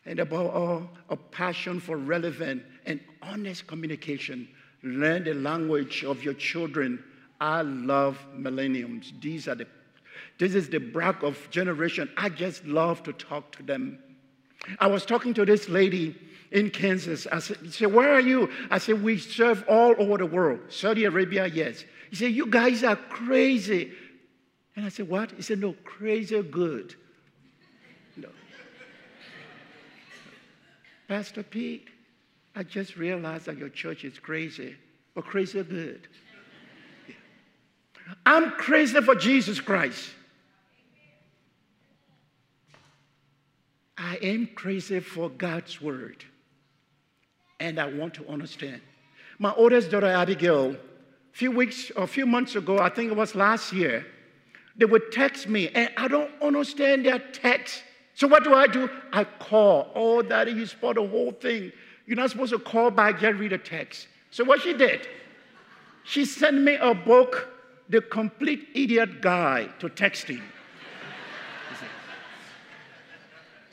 And 0.07 0.21
above 0.21 0.55
all, 0.55 0.91
a 1.11 1.17
passion 1.17 1.81
for 1.81 1.97
relevant 1.97 2.63
and 2.87 3.01
honest 3.21 3.67
communication. 3.67 4.49
Learn 4.83 5.25
the 5.25 5.35
language 5.35 6.05
of 6.05 6.25
your 6.25 6.35
children. 6.35 7.05
I 7.41 7.63
love 7.63 8.19
millenniums. 8.35 9.13
These 9.21 9.49
are 9.49 9.55
the 9.55 9.67
this 10.39 10.55
is 10.55 10.69
the 10.69 10.79
brag 10.79 11.25
of 11.25 11.51
generation. 11.51 12.09
I 12.17 12.29
just 12.29 12.65
love 12.65 13.03
to 13.05 13.13
talk 13.13 13.53
to 13.57 13.63
them. 13.63 13.99
I 14.79 14.87
was 14.87 15.05
talking 15.05 15.35
to 15.35 15.45
this 15.45 15.69
lady 15.69 16.17
in 16.51 16.71
Kansas. 16.71 17.27
I 17.31 17.39
said, 17.41 17.59
he 17.63 17.71
said, 17.71 17.93
Where 17.93 18.13
are 18.13 18.21
you? 18.21 18.51
I 18.71 18.79
said, 18.79 19.03
We 19.03 19.19
serve 19.19 19.65
all 19.69 19.95
over 19.99 20.19
the 20.19 20.27
world. 20.27 20.61
Saudi 20.69 21.05
Arabia, 21.05 21.47
yes. 21.47 21.85
He 22.11 22.17
said, 22.17 22.33
You 22.33 22.47
guys 22.47 22.85
are 22.85 22.97
crazy. 22.97 23.93
And 24.77 24.87
I 24.87 24.89
said, 24.89 25.09
What? 25.09 25.33
He 25.33 25.43
said, 25.43 25.59
No, 25.59 25.75
crazy 25.85 26.43
good. 26.43 26.95
No. 28.17 28.29
Pastor 31.07 31.43
Pete, 31.43 31.89
I 32.55 32.63
just 32.63 32.97
realized 32.97 33.47
that 33.47 33.59
your 33.59 33.69
church 33.69 34.05
is 34.05 34.19
crazy, 34.19 34.77
but 35.15 35.25
crazy 35.25 35.63
good. 35.63 36.09
I'm 38.25 38.53
crazy 38.53 39.01
for 39.03 39.15
Jesus 39.15 39.61
Christ. 39.61 40.11
I 43.99 44.17
am 44.23 44.47
crazy 44.55 45.01
for 45.01 45.29
God's 45.29 45.83
word 45.83 46.25
and 47.61 47.79
I 47.79 47.87
want 47.87 48.15
to 48.15 48.29
understand. 48.29 48.81
My 49.39 49.53
oldest 49.55 49.91
daughter, 49.91 50.07
Abigail, 50.07 50.73
a 50.73 50.77
few 51.33 51.51
weeks 51.51 51.91
or 51.97 52.05
a 52.05 52.07
few 52.09 52.27
months 52.27 52.57
ago, 52.57 52.79
I 52.79 52.89
think 52.89 53.11
it 53.11 53.17
was 53.17 53.35
last 53.35 53.73
year, 53.73 54.07
they 54.77 54.85
would 54.85 55.11
text 55.13 55.49
me, 55.49 55.69
and 55.71 55.91
I 55.97 56.09
don't 56.09 56.31
understand 56.41 57.05
their 57.05 57.19
text. 57.19 57.83
So 58.15 58.27
what 58.27 58.45
do 58.45 58.55
I 58.55 58.67
do? 58.67 58.89
I 59.13 59.25
call. 59.25 59.91
Oh, 59.95 60.23
daddy, 60.23 60.53
you 60.53 60.67
spoiled 60.67 60.97
the 60.97 61.07
whole 61.07 61.33
thing. 61.33 61.73
You're 62.07 62.17
not 62.17 62.31
supposed 62.31 62.53
to 62.53 62.59
call 62.59 62.91
back, 62.91 63.21
just 63.21 63.39
read 63.39 63.53
a 63.53 63.59
text. 63.59 64.09
So 64.31 64.45
what 64.45 64.63
she 64.63 64.73
did, 64.75 65.07
she 66.05 66.25
sent 66.25 66.61
me 66.61 66.77
a 66.77 66.95
book, 66.95 67.49
The 67.89 68.01
Complete 68.01 68.69
Idiot 68.75 69.21
Guide 69.21 69.79
to 69.81 69.89
Texting. 69.89 70.43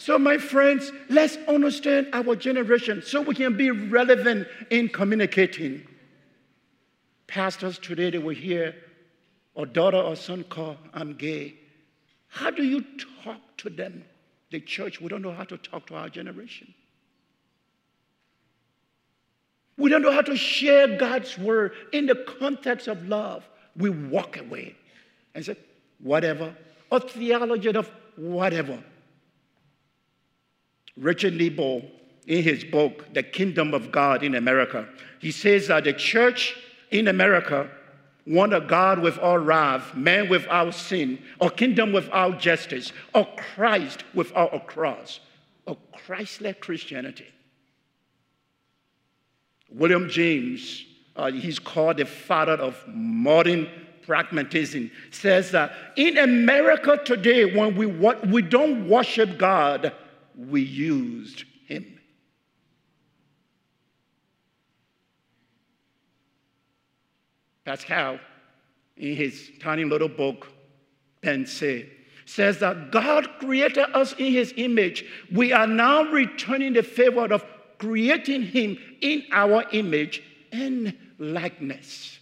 So, 0.06 0.20
my 0.20 0.38
friends, 0.38 0.92
let's 1.10 1.36
understand 1.48 2.10
our 2.14 2.36
generation 2.36 3.02
so 3.02 3.22
we 3.22 3.34
can 3.34 3.58
be 3.58 3.72
relevant 3.72 4.48
in 4.70 4.88
communicating. 4.88 5.88
Pastors 7.26 7.80
today, 7.80 8.12
they 8.12 8.20
will 8.20 8.36
hear 8.36 8.76
a 9.56 9.66
daughter 9.66 9.98
or 9.98 10.16
son 10.16 10.44
call, 10.44 10.78
I'm 10.94 11.16
gay. 11.16 11.56
How 12.28 12.52
do 12.52 12.62
you 12.62 12.86
talk 13.24 13.40
to 13.58 13.72
them? 13.72 14.04
The 14.52 14.60
church, 14.60 15.02
we 15.02 15.08
don't 15.08 15.24
know 15.24 15.34
how 15.34 15.46
to 15.46 15.58
talk 15.58 15.88
to 15.88 15.96
our 15.96 16.10
generation. 16.10 16.72
We 19.76 19.90
don't 19.90 20.04
know 20.04 20.12
how 20.12 20.22
to 20.22 20.38
share 20.38 21.00
God's 21.00 21.36
word 21.36 21.72
in 21.94 22.06
the 22.06 22.24
context 22.38 22.88
of 22.88 23.08
love. 23.08 23.44
We 23.76 23.90
walk 23.90 24.38
away 24.38 24.76
and 25.34 25.44
say, 25.44 25.58
whatever, 25.98 26.56
a 26.92 27.00
theology 27.00 27.70
of 27.70 27.90
whatever. 28.18 28.84
Richard 30.98 31.34
Niebuhr, 31.34 31.82
in 32.28 32.44
his 32.44 32.64
book, 32.64 33.14
The 33.14 33.24
Kingdom 33.24 33.74
of 33.74 33.92
God 33.92 34.24
in 34.24 34.36
America, 34.36 34.88
he 35.20 35.32
says 35.32 35.68
that 35.68 35.84
the 35.84 35.94
church 35.94 36.56
in 36.92 37.08
America 37.08 37.70
want 38.26 38.54
a 38.54 38.62
God 38.62 39.00
without 39.00 39.46
wrath, 39.46 39.94
man 39.96 40.30
without 40.30 40.74
sin, 40.74 41.20
a 41.40 41.50
kingdom 41.50 41.94
without 41.94 42.40
justice, 42.40 42.92
a 43.14 43.26
Christ 43.26 44.04
without 44.14 44.54
a 44.54 44.60
cross, 44.60 45.20
a 45.68 45.76
Christless 46.06 46.56
Christianity. 46.60 47.28
William 49.70 50.10
James, 50.10 50.86
uh, 51.16 51.32
he's 51.32 51.60
called 51.60 51.98
the 51.98 52.06
father 52.06 52.54
of 52.54 52.82
modern 52.88 53.70
pragmatism, 54.04 54.90
says 55.12 55.52
that 55.52 55.72
in 55.96 56.18
America 56.18 57.00
today, 57.04 57.56
when 57.56 57.76
we, 57.76 57.86
we 57.86 58.42
don't 58.42 58.88
worship 58.88 59.38
God, 59.38 59.94
we 60.38 60.62
used 60.62 61.44
him. 61.68 62.00
Pascal, 67.64 68.20
in 68.98 69.16
his 69.16 69.52
tiny 69.60 69.86
little 69.86 70.08
book, 70.10 70.48
Pensée, 71.22 71.90
says 72.26 72.60
that 72.60 72.92
God 72.92 73.28
created 73.40 73.86
us 73.96 74.14
in 74.14 74.32
his 74.32 74.54
image. 74.58 75.06
We 75.32 75.52
are 75.52 75.68
now 75.68 76.04
returning 76.04 76.74
the 76.74 76.84
favor 76.84 77.32
of 77.34 77.44
creating 77.78 78.44
him 78.44 78.78
in 79.02 79.24
our 79.32 79.66
image 79.72 80.22
and 80.52 80.96
likeness. 81.18 82.20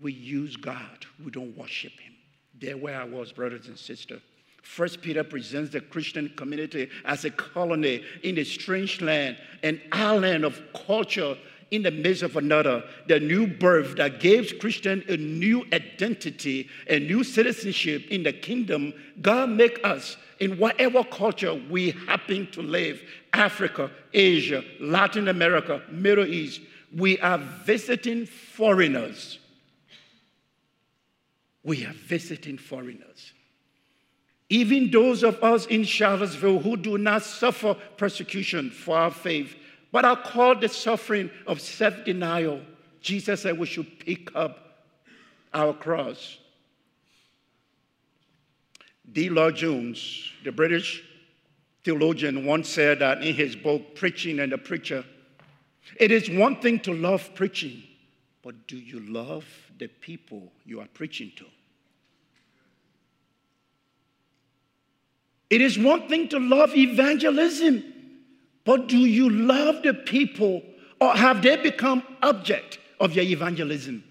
We 0.00 0.12
use 0.12 0.56
God, 0.56 1.06
we 1.22 1.30
don't 1.30 1.56
worship 1.56 1.92
him. 1.92 2.14
There 2.58 2.76
where 2.76 3.00
I 3.00 3.04
was, 3.04 3.32
brothers 3.32 3.68
and 3.68 3.78
sisters. 3.78 4.22
First 4.62 5.02
Peter 5.02 5.24
presents 5.24 5.72
the 5.72 5.80
Christian 5.80 6.28
community 6.36 6.88
as 7.04 7.24
a 7.24 7.30
colony 7.30 8.04
in 8.22 8.38
a 8.38 8.44
strange 8.44 9.00
land, 9.00 9.36
an 9.62 9.80
island 9.92 10.44
of 10.44 10.60
culture 10.86 11.36
in 11.70 11.82
the 11.82 11.90
midst 11.90 12.22
of 12.22 12.36
another, 12.36 12.82
the 13.06 13.20
new 13.20 13.46
birth 13.46 13.96
that 13.96 14.20
gives 14.20 14.52
Christian 14.52 15.04
a 15.08 15.16
new 15.16 15.64
identity, 15.72 16.68
a 16.88 16.98
new 16.98 17.22
citizenship 17.22 18.08
in 18.10 18.22
the 18.22 18.32
kingdom, 18.32 18.92
God 19.22 19.50
make 19.50 19.78
us 19.84 20.16
in 20.40 20.58
whatever 20.58 21.04
culture 21.04 21.54
we 21.54 21.90
happen 21.90 22.50
to 22.52 22.62
live, 22.62 23.02
Africa, 23.32 23.90
Asia, 24.12 24.64
Latin 24.80 25.28
America, 25.28 25.82
Middle 25.90 26.26
East, 26.26 26.60
we 26.96 27.18
are 27.20 27.38
visiting 27.38 28.26
foreigners. 28.26 29.38
We 31.62 31.84
are 31.86 31.92
visiting 31.92 32.58
foreigners. 32.58 33.32
Even 34.50 34.90
those 34.90 35.22
of 35.22 35.42
us 35.42 35.66
in 35.66 35.84
Charlottesville 35.84 36.58
who 36.58 36.76
do 36.76 36.98
not 36.98 37.22
suffer 37.22 37.74
persecution 37.96 38.70
for 38.70 38.98
our 38.98 39.10
faith, 39.10 39.54
but 39.92 40.04
are 40.04 40.20
called 40.20 40.60
the 40.60 40.68
suffering 40.68 41.30
of 41.46 41.60
self 41.60 42.04
denial, 42.04 42.60
Jesus 43.00 43.42
said 43.42 43.58
we 43.58 43.66
should 43.66 43.98
pick 44.00 44.34
up 44.34 44.84
our 45.54 45.72
cross. 45.72 46.38
D. 49.10 49.30
Lloyd 49.30 49.56
Jones, 49.56 50.30
the 50.44 50.52
British 50.52 51.02
theologian, 51.82 52.44
once 52.44 52.68
said 52.68 52.98
that 52.98 53.22
in 53.22 53.34
his 53.34 53.56
book, 53.56 53.94
Preaching 53.94 54.40
and 54.40 54.52
the 54.52 54.58
Preacher 54.58 55.04
it 55.96 56.10
is 56.10 56.30
one 56.30 56.60
thing 56.60 56.80
to 56.80 56.92
love 56.92 57.34
preaching, 57.34 57.82
but 58.42 58.66
do 58.66 58.76
you 58.76 59.00
love 59.00 59.44
the 59.78 59.88
people 59.88 60.52
you 60.64 60.80
are 60.80 60.88
preaching 60.94 61.32
to? 61.36 61.46
It 65.50 65.60
is 65.60 65.76
one 65.78 66.08
thing 66.08 66.28
to 66.28 66.38
love 66.38 66.76
evangelism, 66.76 67.84
but 68.64 68.86
do 68.86 68.98
you 68.98 69.28
love 69.28 69.82
the 69.82 69.92
people 69.92 70.62
or 71.00 71.12
have 71.14 71.42
they 71.42 71.56
become 71.56 72.02
object 72.22 72.78
of 73.00 73.14
your 73.14 73.24
evangelism? 73.24 74.04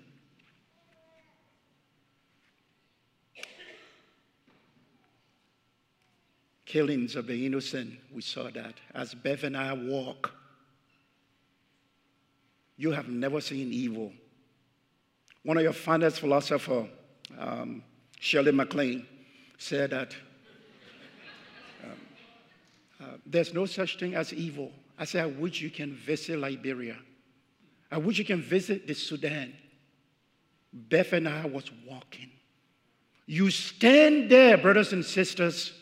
Killings 6.65 7.15
of 7.15 7.25
the 7.25 7.45
innocent, 7.45 7.93
we 8.13 8.21
saw 8.21 8.51
that 8.51 8.75
as 8.93 9.15
Bev 9.15 9.43
and 9.45 9.57
I 9.57 9.73
walk 9.73 10.33
you 12.79 12.91
have 12.91 13.09
never 13.09 13.41
seen 13.41 13.73
evil. 13.73 14.13
One 15.43 15.57
of 15.57 15.63
your 15.63 15.73
finest 15.73 16.21
philosophers, 16.21 16.87
um, 17.37 17.83
Shirley 18.21 18.53
MacLaine, 18.53 19.05
said 19.57 19.89
that 19.89 20.15
uh, 23.01 23.05
there's 23.25 23.53
no 23.53 23.65
such 23.65 23.97
thing 23.97 24.15
as 24.15 24.33
evil. 24.33 24.71
I 24.97 25.05
said, 25.05 25.23
I 25.23 25.27
wish 25.27 25.61
you 25.61 25.69
can 25.69 25.93
visit 25.93 26.37
Liberia. 26.37 26.97
I 27.91 27.97
wish 27.97 28.19
you 28.19 28.25
can 28.25 28.41
visit 28.41 28.87
the 28.87 28.93
Sudan. 28.93 29.53
Beth 30.71 31.13
and 31.13 31.27
I 31.27 31.45
was 31.45 31.65
walking. 31.87 32.29
You 33.25 33.49
stand 33.51 34.29
there, 34.29 34.57
brothers 34.57 34.93
and 34.93 35.05
sisters. 35.05 35.73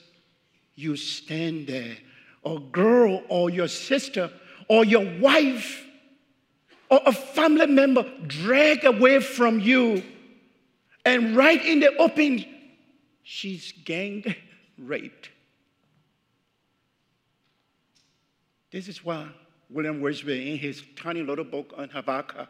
You 0.75 0.95
stand 0.95 1.67
there. 1.67 1.97
A 2.45 2.59
girl 2.59 3.23
or 3.29 3.49
your 3.49 3.67
sister 3.67 4.31
or 4.69 4.85
your 4.85 5.19
wife 5.19 5.85
or 6.89 7.01
a 7.05 7.11
family 7.11 7.67
member 7.67 8.05
drag 8.27 8.85
away 8.85 9.19
from 9.19 9.59
you, 9.59 10.03
and 11.05 11.35
right 11.35 11.63
in 11.65 11.79
the 11.79 11.95
open, 11.97 12.45
she's 13.23 13.73
gang 13.83 14.23
raped. 14.77 15.29
This 18.71 18.87
is 18.87 19.03
why 19.03 19.27
Warren 19.69 20.01
Wiersbe, 20.01 20.51
in 20.51 20.57
his 20.57 20.83
tiny 20.95 21.21
little 21.21 21.45
book 21.45 21.73
on 21.77 21.89
Habakkuk, 21.89 22.49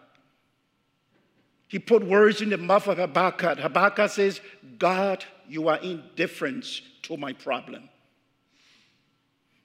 he 1.67 1.80
put 1.80 2.03
words 2.03 2.41
in 2.41 2.49
the 2.49 2.58
mouth 2.58 2.88
of 2.88 2.97
Habakkuk. 2.97 3.60
Habakkuk 3.60 4.10
says, 4.10 4.39
God, 4.77 5.25
you 5.49 5.67
are 5.67 5.77
indifferent 5.77 6.65
to 7.03 7.17
my 7.17 7.34
problem. 7.34 7.89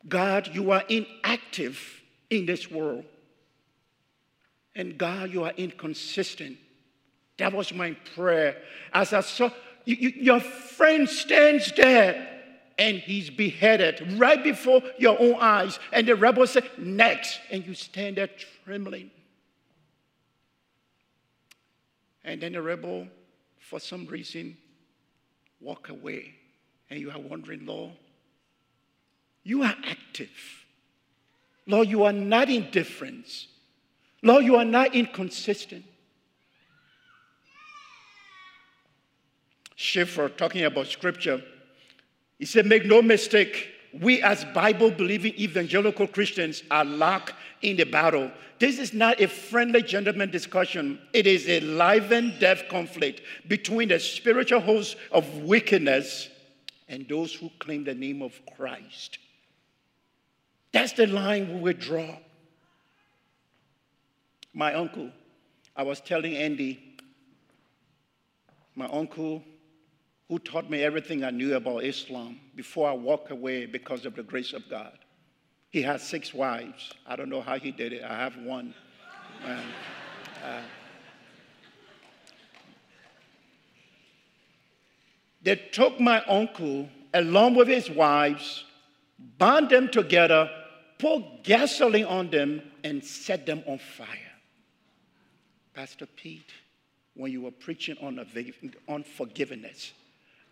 God, 0.09 0.51
you 0.53 0.73
are 0.73 0.83
inactive 0.89 2.03
in 2.29 2.45
this 2.47 2.71
world. 2.71 3.05
And 4.75 4.99
God, 4.99 5.33
you 5.33 5.45
are 5.45 5.53
inconsistent. 5.57 6.59
That 7.37 7.53
was 7.53 7.73
my 7.73 7.93
prayer. 8.15 8.57
As 8.93 9.13
I 9.13 9.21
saw, 9.21 9.51
you, 9.85 9.97
you, 9.97 10.09
your 10.17 10.41
friend 10.41 11.09
stands 11.09 11.71
there 11.73 12.32
and 12.79 12.99
he's 12.99 13.31
beheaded 13.31 14.19
right 14.19 14.43
before 14.43 14.83
your 14.99 15.21
own 15.21 15.37
eyes. 15.41 15.79
And 15.93 16.07
the 16.07 16.17
rebel 16.17 16.47
said, 16.47 16.69
Next. 16.79 17.41
And 17.51 17.67
you 17.67 17.75
stand 17.75 18.17
there 18.17 18.29
trembling. 18.65 19.11
And 22.25 22.41
then 22.41 22.53
the 22.53 22.63
rebel, 22.63 23.09
for 23.59 23.81
some 23.81 24.07
reason, 24.07 24.57
walk 25.61 25.89
away. 25.89 26.35
And 26.91 27.01
you 27.01 27.11
are 27.11 27.19
wondering, 27.19 27.67
Lord, 27.67 27.93
you 29.43 29.63
are 29.63 29.75
active. 29.85 30.31
Lord, 31.67 31.89
you 31.89 32.05
are 32.05 32.13
not 32.13 32.49
indifferent. 32.49 33.47
Lord, 34.23 34.45
you 34.45 34.57
are 34.57 34.65
not 34.65 34.95
inconsistent. 34.95 35.85
Schaeffer, 39.75 40.29
talking 40.29 40.65
about 40.65 40.87
scripture, 40.87 41.43
he 42.43 42.47
said, 42.47 42.67
Make 42.67 42.87
no 42.87 43.01
mistake, 43.01 43.69
we 43.93 44.21
as 44.21 44.45
Bible 44.47 44.91
believing 44.91 45.33
evangelical 45.35 46.09
Christians 46.09 46.65
are 46.73 46.85
locked 46.85 47.35
in 47.61 47.77
the 47.77 47.85
battle. 47.85 48.33
This 48.59 48.81
is 48.81 48.93
not 48.93 49.21
a 49.21 49.29
friendly 49.29 49.81
gentleman 49.81 50.33
discussion, 50.33 50.99
it 51.13 51.29
is 51.29 51.49
a 51.49 51.61
life 51.61 52.11
and 52.11 52.37
death 52.41 52.65
conflict 52.69 53.21
between 53.47 53.91
the 53.91 54.01
spiritual 54.01 54.59
hosts 54.59 54.97
of 55.13 55.45
wickedness 55.45 56.31
and 56.89 57.09
those 57.09 57.33
who 57.33 57.49
claim 57.61 57.85
the 57.85 57.95
name 57.95 58.23
of 58.23 58.33
Christ. 58.57 59.19
That's 60.73 60.95
the 60.95 61.07
line 61.07 61.47
we 61.55 61.61
will 61.61 61.79
draw 61.79 62.17
my 64.53 64.75
uncle, 64.75 65.13
I 65.77 65.85
was 65.85 66.01
telling 66.01 66.35
Andy, 66.35 66.97
my 68.75 68.87
uncle 68.87 69.45
who 70.33 70.39
taught 70.39 70.71
me 70.71 70.83
everything 70.83 71.25
I 71.25 71.31
knew 71.31 71.57
about 71.57 71.85
Islam 71.85 72.41
before 72.57 72.89
I 72.89 72.95
walked 72.95 73.31
away 73.31 73.67
because 73.67 74.07
of 74.07 74.17
the 74.17 74.23
grace 74.23 74.55
of 74.55 74.67
God. 74.71 74.97
He 75.69 75.83
had 75.83 76.01
six 76.01 76.33
wives. 76.33 76.91
I 77.07 77.17
don't 77.17 77.29
know 77.29 77.43
how 77.43 77.59
he 77.59 77.71
did 77.71 77.93
it. 77.93 78.03
I 78.03 78.17
have 78.17 78.39
one. 78.39 78.73
Um, 79.45 79.59
uh, 80.43 80.61
they 85.43 85.57
took 85.57 86.01
my 86.01 86.25
uncle 86.25 86.89
along 87.13 87.55
with 87.57 87.69
his 87.69 87.91
wives, 87.91 88.65
bound 89.37 89.69
them 89.69 89.91
together, 89.91 90.49
poured 90.99 91.25
gasoline 91.43 92.07
on 92.07 92.31
them, 92.31 92.63
and 92.85 93.05
set 93.05 93.45
them 93.45 93.63
on 93.67 93.77
fire. 93.77 94.33
Pastor 95.75 96.07
Pete, 96.07 96.53
when 97.13 97.31
you 97.31 97.43
were 97.43 97.51
preaching 97.51 97.99
on, 98.01 98.19
on 98.89 99.05
forgiveness, 99.05 99.93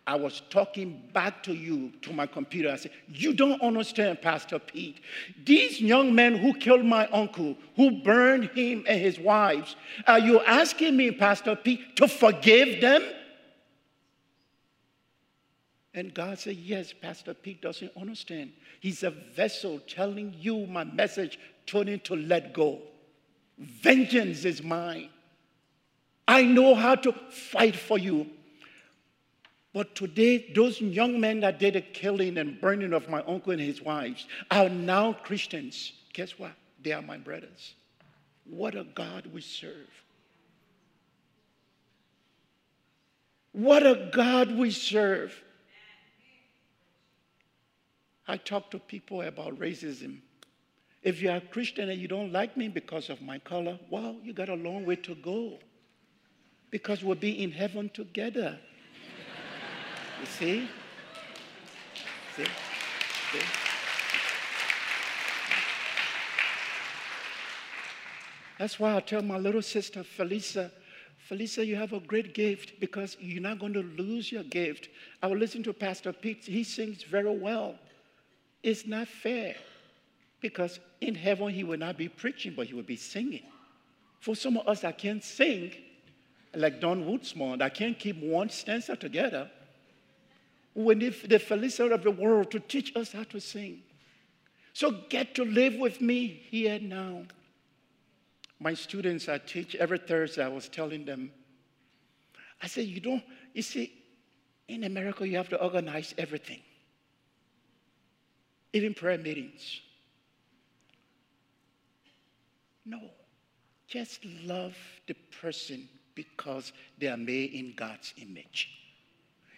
I 0.07 0.15
was 0.15 0.41
talking 0.49 1.01
back 1.13 1.43
to 1.43 1.53
you, 1.53 1.91
to 2.01 2.11
my 2.11 2.25
computer. 2.25 2.71
I 2.71 2.75
said, 2.77 2.91
You 3.07 3.33
don't 3.33 3.61
understand, 3.61 4.21
Pastor 4.21 4.57
Pete. 4.57 4.99
These 5.45 5.79
young 5.79 6.15
men 6.15 6.37
who 6.37 6.53
killed 6.53 6.85
my 6.85 7.07
uncle, 7.07 7.55
who 7.75 8.01
burned 8.01 8.45
him 8.49 8.83
and 8.87 8.99
his 8.99 9.19
wives, 9.19 9.75
are 10.07 10.19
you 10.19 10.39
asking 10.41 10.97
me, 10.97 11.11
Pastor 11.11 11.55
Pete, 11.55 11.95
to 11.97 12.07
forgive 12.07 12.81
them? 12.81 13.03
And 15.93 16.13
God 16.13 16.39
said, 16.39 16.55
Yes, 16.55 16.93
Pastor 16.93 17.35
Pete 17.35 17.61
doesn't 17.61 17.91
understand. 17.95 18.53
He's 18.79 19.03
a 19.03 19.11
vessel 19.11 19.79
telling 19.87 20.33
you 20.39 20.65
my 20.65 20.83
message, 20.83 21.37
turning 21.67 21.99
to 22.01 22.15
let 22.15 22.53
go. 22.53 22.79
Vengeance 23.59 24.45
is 24.45 24.63
mine. 24.63 25.09
I 26.27 26.43
know 26.43 26.73
how 26.73 26.95
to 26.95 27.11
fight 27.29 27.75
for 27.75 27.99
you. 27.99 28.27
But 29.73 29.95
today, 29.95 30.51
those 30.53 30.81
young 30.81 31.19
men 31.19 31.39
that 31.41 31.59
did 31.59 31.75
the 31.75 31.81
killing 31.81 32.37
and 32.37 32.59
burning 32.59 32.93
of 32.93 33.07
my 33.07 33.21
uncle 33.21 33.53
and 33.53 33.61
his 33.61 33.81
wives 33.81 34.25
are 34.49 34.67
now 34.67 35.13
Christians. 35.13 35.93
Guess 36.13 36.37
what? 36.37 36.51
They 36.83 36.91
are 36.91 37.01
my 37.01 37.17
brothers. 37.17 37.75
What 38.45 38.75
a 38.75 38.83
God 38.83 39.27
we 39.27 39.41
serve. 39.41 39.87
What 43.53 43.85
a 43.85 44.09
God 44.13 44.57
we 44.57 44.71
serve. 44.71 45.41
I 48.27 48.37
talk 48.37 48.71
to 48.71 48.79
people 48.79 49.21
about 49.21 49.59
racism. 49.59 50.19
If 51.01 51.21
you 51.21 51.31
are 51.31 51.37
a 51.37 51.41
Christian 51.41 51.89
and 51.89 51.99
you 51.99 52.07
don't 52.07 52.31
like 52.31 52.55
me 52.55 52.67
because 52.67 53.09
of 53.09 53.21
my 53.21 53.39
color, 53.39 53.79
well, 53.89 54.17
you 54.23 54.33
got 54.33 54.49
a 54.49 54.55
long 54.55 54.85
way 54.85 54.97
to 54.97 55.15
go. 55.15 55.59
Because 56.69 57.03
we'll 57.03 57.15
be 57.15 57.43
in 57.43 57.51
heaven 57.51 57.89
together. 57.89 58.59
You 60.21 60.27
see? 60.27 60.69
See? 62.35 62.43
See? 62.43 63.39
That's 68.59 68.79
why 68.79 68.95
I 68.95 68.99
tell 68.99 69.23
my 69.23 69.37
little 69.37 69.63
sister, 69.63 70.03
Felisa, 70.03 70.69
Felisa, 71.27 71.65
you 71.65 71.75
have 71.75 71.93
a 71.93 71.99
great 71.99 72.33
gift 72.33 72.79
because 72.79 73.17
you're 73.19 73.41
not 73.41 73.57
going 73.57 73.73
to 73.73 73.81
lose 73.81 74.31
your 74.31 74.43
gift. 74.43 74.89
I 75.23 75.27
will 75.27 75.37
listen 75.37 75.63
to 75.63 75.73
Pastor 75.73 76.13
Pete. 76.13 76.43
He 76.45 76.63
sings 76.63 77.03
very 77.03 77.35
well. 77.35 77.75
It's 78.61 78.85
not 78.85 79.07
fair 79.07 79.55
because 80.41 80.79
in 80.99 81.15
heaven 81.15 81.49
he 81.49 81.63
will 81.63 81.77
not 81.77 81.97
be 81.97 82.09
preaching, 82.09 82.53
but 82.55 82.67
he 82.67 82.73
will 82.73 82.83
be 82.83 82.95
singing. 82.95 83.43
For 84.19 84.35
some 84.35 84.57
of 84.57 84.67
us 84.67 84.81
that 84.81 84.97
can't 84.97 85.23
sing, 85.23 85.71
like 86.53 86.79
Don 86.79 87.05
Woodsmore, 87.05 87.57
that 87.57 87.73
can't 87.73 87.97
keep 87.97 88.21
one 88.21 88.49
stanza 88.49 88.95
together, 88.95 89.49
we 90.73 90.95
need 90.95 91.13
the 91.27 91.37
Felisa 91.37 91.91
of 91.91 92.03
the 92.03 92.11
world 92.11 92.51
to 92.51 92.59
teach 92.59 92.95
us 92.95 93.11
how 93.11 93.23
to 93.23 93.39
sing. 93.39 93.81
So 94.73 94.91
get 95.09 95.35
to 95.35 95.43
live 95.43 95.75
with 95.75 96.01
me 96.01 96.27
here 96.49 96.79
now 96.79 97.23
my 98.61 98.75
students 98.75 99.27
I 99.27 99.39
teach 99.39 99.73
every 99.75 99.97
Thursday, 99.97 100.45
I 100.45 100.47
was 100.47 100.69
telling 100.69 101.03
them, 101.03 101.31
I 102.61 102.67
said, 102.67 102.85
you 102.85 102.99
don't, 102.99 103.23
you 103.53 103.63
see, 103.63 103.91
in 104.67 104.83
America, 104.83 105.27
you 105.27 105.35
have 105.37 105.49
to 105.49 105.61
organize 105.61 106.13
everything, 106.15 106.61
even 108.71 108.93
prayer 108.93 109.17
meetings. 109.17 109.81
No, 112.85 112.99
just 113.87 114.23
love 114.43 114.77
the 115.07 115.15
person 115.41 115.89
because 116.13 116.71
they 116.99 117.07
are 117.07 117.17
made 117.17 117.53
in 117.53 117.73
God's 117.75 118.13
image. 118.21 118.69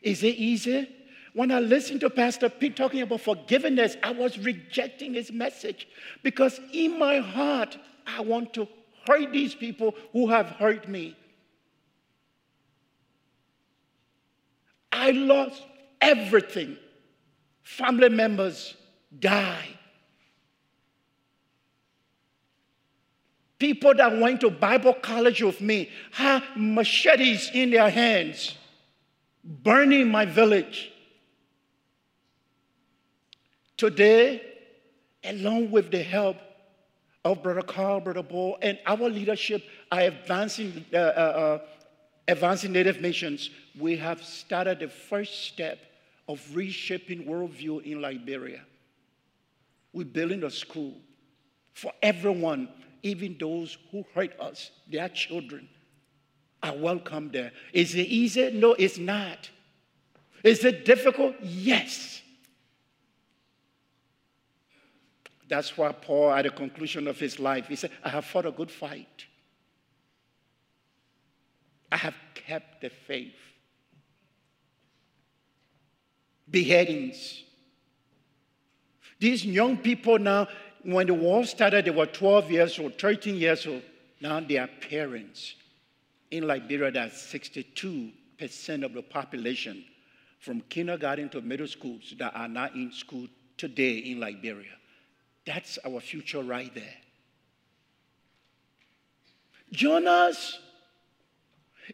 Is 0.02 0.24
it 0.24 0.36
easy? 0.36 0.88
When 1.34 1.52
I 1.52 1.60
listened 1.60 2.02
to 2.02 2.10
Pastor 2.10 2.48
Pete 2.48 2.76
talking 2.76 3.02
about 3.02 3.22
forgiveness, 3.22 3.98
I 4.04 4.12
was 4.12 4.38
rejecting 4.38 5.16
his 5.16 5.32
message 5.32 5.88
because 6.22 6.60
in 6.72 7.00
my 7.00 7.18
heart, 7.18 7.76
I 8.06 8.22
want 8.22 8.54
to 8.54 8.68
hurt 9.08 9.32
these 9.32 9.56
people 9.56 9.96
who 10.12 10.30
have 10.30 10.48
hurt 10.48 10.88
me. 10.88 11.18
I 14.92 15.10
lost 15.12 15.64
everything. 16.00 16.78
Family 17.64 18.10
members 18.10 18.76
died. 19.20 19.78
People 23.58 23.96
that 23.96 24.20
went 24.20 24.42
to 24.42 24.52
Bible 24.52 24.94
college 24.94 25.42
with 25.42 25.62
me 25.62 25.90
had 26.12 26.44
machetes 26.56 27.50
in 27.54 27.72
their 27.72 27.90
hands, 27.90 28.56
burning 29.44 30.10
my 30.10 30.26
village. 30.26 30.93
Today, 33.84 34.42
along 35.26 35.70
with 35.70 35.92
the 35.92 36.02
help 36.02 36.38
of 37.26 37.44
Brother 37.44 37.64
Carl, 37.64 38.00
Brother 38.00 38.24
Ball, 38.24 38.58
and 38.62 38.80
our 38.86 39.10
leadership 39.10 39.62
are 39.92 40.00
advancing, 40.00 40.86
uh, 40.94 40.98
uh, 40.98 41.00
uh, 41.00 41.60
advancing 42.30 42.72
Native 42.72 43.02
nations. 43.02 43.50
We 43.78 43.98
have 43.98 44.24
started 44.24 44.80
the 44.80 44.88
first 44.88 45.48
step 45.48 45.80
of 46.30 46.42
reshaping 46.56 47.26
worldview 47.26 47.84
in 47.84 48.02
Liberia. 48.02 48.62
We're 49.92 50.06
building 50.06 50.46
a 50.46 50.50
school 50.50 50.94
for 51.74 51.92
everyone, 52.02 52.70
even 53.02 53.36
those 53.38 53.78
who 53.92 54.06
hurt 54.16 54.40
us, 54.40 54.72
their 54.90 55.10
children 55.10 55.68
are 56.62 56.74
welcome 56.74 57.32
there. 57.34 57.52
Is 57.74 57.96
it 57.96 58.08
easy? 58.08 58.50
No, 58.54 58.76
it's 58.76 58.98
not. 58.98 59.50
Is 60.42 60.64
it 60.64 60.86
difficult? 60.86 61.36
Yes. 61.42 62.22
That's 65.48 65.78
why 65.78 65.92
Paul, 65.92 66.32
at 66.32 66.44
the 66.44 66.50
conclusion 66.50 67.08
of 67.08 67.20
his 67.20 67.40
life, 67.40 67.68
he 67.68 67.76
said, 67.76 67.92
I 68.04 68.10
have 68.10 68.26
fought 68.26 68.46
a 68.46 68.52
good 68.52 68.72
fight. 68.72 69.26
I 71.92 71.98
have 71.98 72.16
kept 72.34 72.82
the 72.82 72.90
faith. 72.90 73.36
Beheadings. 76.50 77.44
These 79.20 79.46
young 79.46 79.78
people 79.78 80.20
now, 80.20 80.48
when 80.84 81.08
the 81.08 81.14
war 81.14 81.46
started, 81.46 81.86
they 81.86 81.92
were 81.92 82.06
12 82.06 82.52
years 82.52 82.80
old, 82.80 83.00
13 83.00 83.36
years 83.36 83.66
old. 83.68 83.84
Now 84.20 84.40
they 84.40 84.58
are 84.58 84.70
parents. 84.90 85.56
In 86.32 86.48
Liberia, 86.48 86.92
that's 86.92 87.32
62% 87.32 88.14
of 88.84 88.94
the 88.94 89.02
population 89.02 89.86
from 90.40 90.62
kindergarten 90.62 91.30
to 91.30 91.42
middle 91.42 91.68
schools 91.68 92.14
that 92.18 92.36
are 92.36 92.48
not 92.48 92.76
in 92.76 92.92
school 92.92 93.28
today 93.56 93.98
in 93.98 94.20
Liberia. 94.20 94.76
That's 95.46 95.78
our 95.86 96.00
future 96.00 96.42
right 96.42 96.74
there. 96.74 96.96
Jonas, 99.72 100.60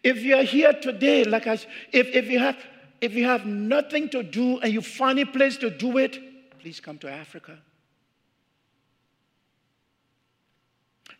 if 0.03 0.21
you 0.21 0.35
are 0.35 0.43
here 0.43 0.73
today, 0.73 1.23
like 1.23 1.47
I, 1.47 1.53
if, 1.91 2.07
if 2.07 2.27
you 2.27 2.39
have 2.39 2.57
if 3.01 3.13
you 3.13 3.25
have 3.25 3.45
nothing 3.45 4.09
to 4.09 4.23
do 4.23 4.59
and 4.59 4.73
you 4.73 4.81
find 4.81 5.19
a 5.19 5.25
place 5.25 5.55
to 5.57 5.69
do 5.69 5.97
it, 5.97 6.19
please 6.59 6.81
come 6.81 6.97
to 6.97 7.09
Africa. 7.09 7.57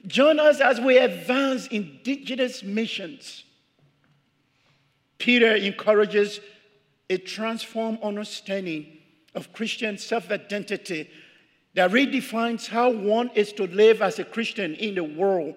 Join 0.06 0.40
us 0.40 0.60
as 0.60 0.80
we 0.82 0.98
advance 0.98 1.68
indigenous 1.68 2.64
missions. 2.64 3.46
Peter 5.18 5.56
encourages 5.56 6.42
a 7.10 7.18
transformed 7.18 8.00
understanding 8.02 8.98
of 9.36 9.52
Christian 9.54 9.98
self 9.98 10.30
identity 10.32 11.10
that 11.80 11.92
redefines 11.92 12.68
how 12.68 12.90
one 12.90 13.32
is 13.36 13.54
to 13.54 13.66
live 13.68 14.02
as 14.02 14.20
a 14.20 14.26
Christian 14.26 14.76
in 14.76 14.98
a 14.98 15.04
world 15.04 15.56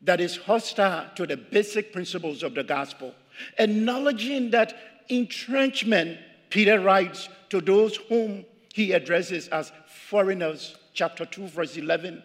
that 0.00 0.18
is 0.18 0.38
hostile 0.38 1.06
to 1.16 1.26
the 1.26 1.36
basic 1.36 1.92
principles 1.92 2.42
of 2.42 2.54
the 2.54 2.64
gospel. 2.64 3.14
Acknowledging 3.58 4.52
that 4.52 4.74
entrenchment, 5.10 6.18
Peter 6.48 6.80
writes 6.80 7.28
to 7.50 7.60
those 7.60 7.96
whom 8.08 8.46
he 8.72 8.92
addresses 8.92 9.48
as 9.48 9.70
foreigners, 10.08 10.76
chapter 10.94 11.26
2, 11.26 11.48
verse 11.48 11.76
11. 11.76 12.22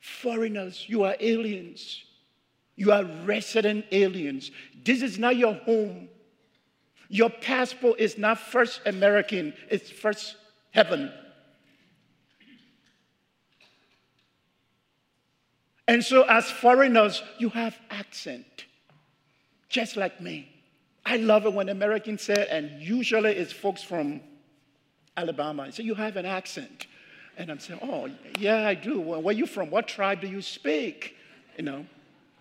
Foreigners, 0.00 0.84
you 0.88 1.04
are 1.04 1.14
aliens. 1.20 2.02
You 2.74 2.90
are 2.90 3.04
resident 3.24 3.84
aliens. 3.92 4.50
This 4.84 5.00
is 5.00 5.16
not 5.16 5.36
your 5.36 5.54
home. 5.54 6.08
Your 7.08 7.30
passport 7.30 8.00
is 8.00 8.18
not 8.18 8.40
first 8.40 8.80
American, 8.84 9.54
it's 9.70 9.88
first 9.88 10.34
heaven. 10.72 11.12
And 15.88 16.04
so, 16.04 16.22
as 16.22 16.50
foreigners, 16.50 17.22
you 17.38 17.48
have 17.50 17.78
accent, 17.90 18.64
just 19.68 19.96
like 19.96 20.20
me. 20.20 20.48
I 21.04 21.16
love 21.16 21.46
it 21.46 21.52
when 21.52 21.68
Americans 21.68 22.22
say, 22.22 22.46
and 22.50 22.82
usually 22.82 23.32
it's 23.32 23.52
folks 23.52 23.82
from 23.82 24.20
Alabama, 25.16 25.70
say, 25.70 25.84
You 25.84 25.94
have 25.94 26.16
an 26.16 26.26
accent. 26.26 26.86
And 27.38 27.50
I'm 27.50 27.60
saying, 27.60 27.80
Oh, 27.82 28.08
yeah, 28.38 28.66
I 28.66 28.74
do. 28.74 29.00
Well, 29.00 29.22
where 29.22 29.34
are 29.34 29.38
you 29.38 29.46
from? 29.46 29.70
What 29.70 29.86
tribe 29.86 30.20
do 30.20 30.26
you 30.26 30.42
speak? 30.42 31.16
You 31.56 31.64
know. 31.64 31.86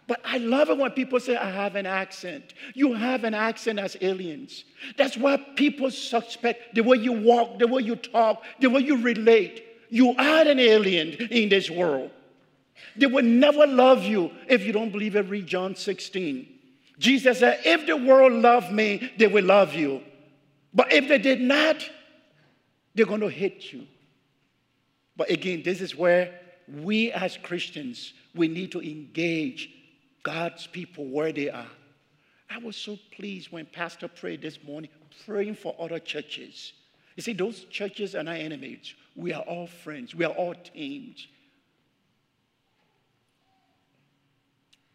But 0.08 0.22
I 0.24 0.38
love 0.38 0.70
it 0.70 0.78
when 0.78 0.92
people 0.92 1.20
say, 1.20 1.36
I 1.36 1.50
have 1.50 1.76
an 1.76 1.88
accent. 1.88 2.54
You 2.76 2.94
have 2.94 3.24
an 3.24 3.34
accent 3.34 3.80
as 3.80 3.98
aliens. 4.02 4.64
That's 4.98 5.18
why 5.18 5.38
people 5.56 5.90
suspect 5.90 6.76
the 6.76 6.82
way 6.82 6.98
you 6.98 7.12
walk, 7.12 7.58
the 7.58 7.68
way 7.68 7.82
you 7.82 7.96
talk, 7.96 8.44
the 8.60 8.70
way 8.70 8.82
you 8.82 9.02
relate. 9.02 9.64
You 9.90 10.12
are 10.12 10.48
an 10.48 10.60
alien 10.60 11.10
in 11.32 11.50
this 11.50 11.72
world. 11.72 12.12
They 12.96 13.08
will 13.08 13.24
never 13.24 13.66
love 13.68 14.04
you 14.04 14.32
if 14.48 14.66
you 14.66 14.72
don't 14.72 14.92
believe 14.92 15.16
it. 15.16 15.30
Read 15.30 15.48
John 15.48 15.76
16. 15.76 16.48
Jesus 16.98 17.40
said, 17.40 17.60
If 17.66 17.86
the 17.86 17.98
world 17.98 18.34
loved 18.34 18.72
me, 18.72 19.12
they 19.18 19.28
will 19.28 19.46
love 19.46 19.74
you. 19.74 20.02
But 20.74 20.92
if 20.92 21.08
they 21.08 21.18
did 21.18 21.42
not, 21.42 21.78
they're 22.94 23.06
going 23.06 23.22
to 23.22 23.30
hate 23.30 23.72
you. 23.72 23.88
But 25.18 25.30
again, 25.30 25.62
this 25.64 25.82
is 25.82 25.96
where 25.96 26.40
we 26.68 27.12
as 27.12 27.38
Christians, 27.38 28.14
we 28.34 28.48
need 28.48 28.72
to 28.72 28.82
engage 28.82 29.70
God's 30.24 30.68
people 30.68 31.06
where 31.06 31.32
they 31.32 31.50
are. 31.50 31.68
I 32.50 32.58
was 32.58 32.76
so 32.76 32.98
pleased 33.16 33.52
when 33.52 33.66
Pastor 33.66 34.08
prayed 34.08 34.42
this 34.42 34.60
morning, 34.64 34.90
praying 35.26 35.56
for 35.56 35.76
other 35.80 36.00
churches. 36.00 36.74
You 37.16 37.24
see, 37.24 37.34
those 37.34 37.66
churches 37.66 38.16
are 38.16 38.24
not 38.24 38.38
enemies. 38.38 38.94
We 39.16 39.34
are 39.34 39.42
all 39.44 39.68
friends. 39.68 40.14
We 40.14 40.26
are 40.26 40.34
all 40.34 40.56
teams. 40.56 41.28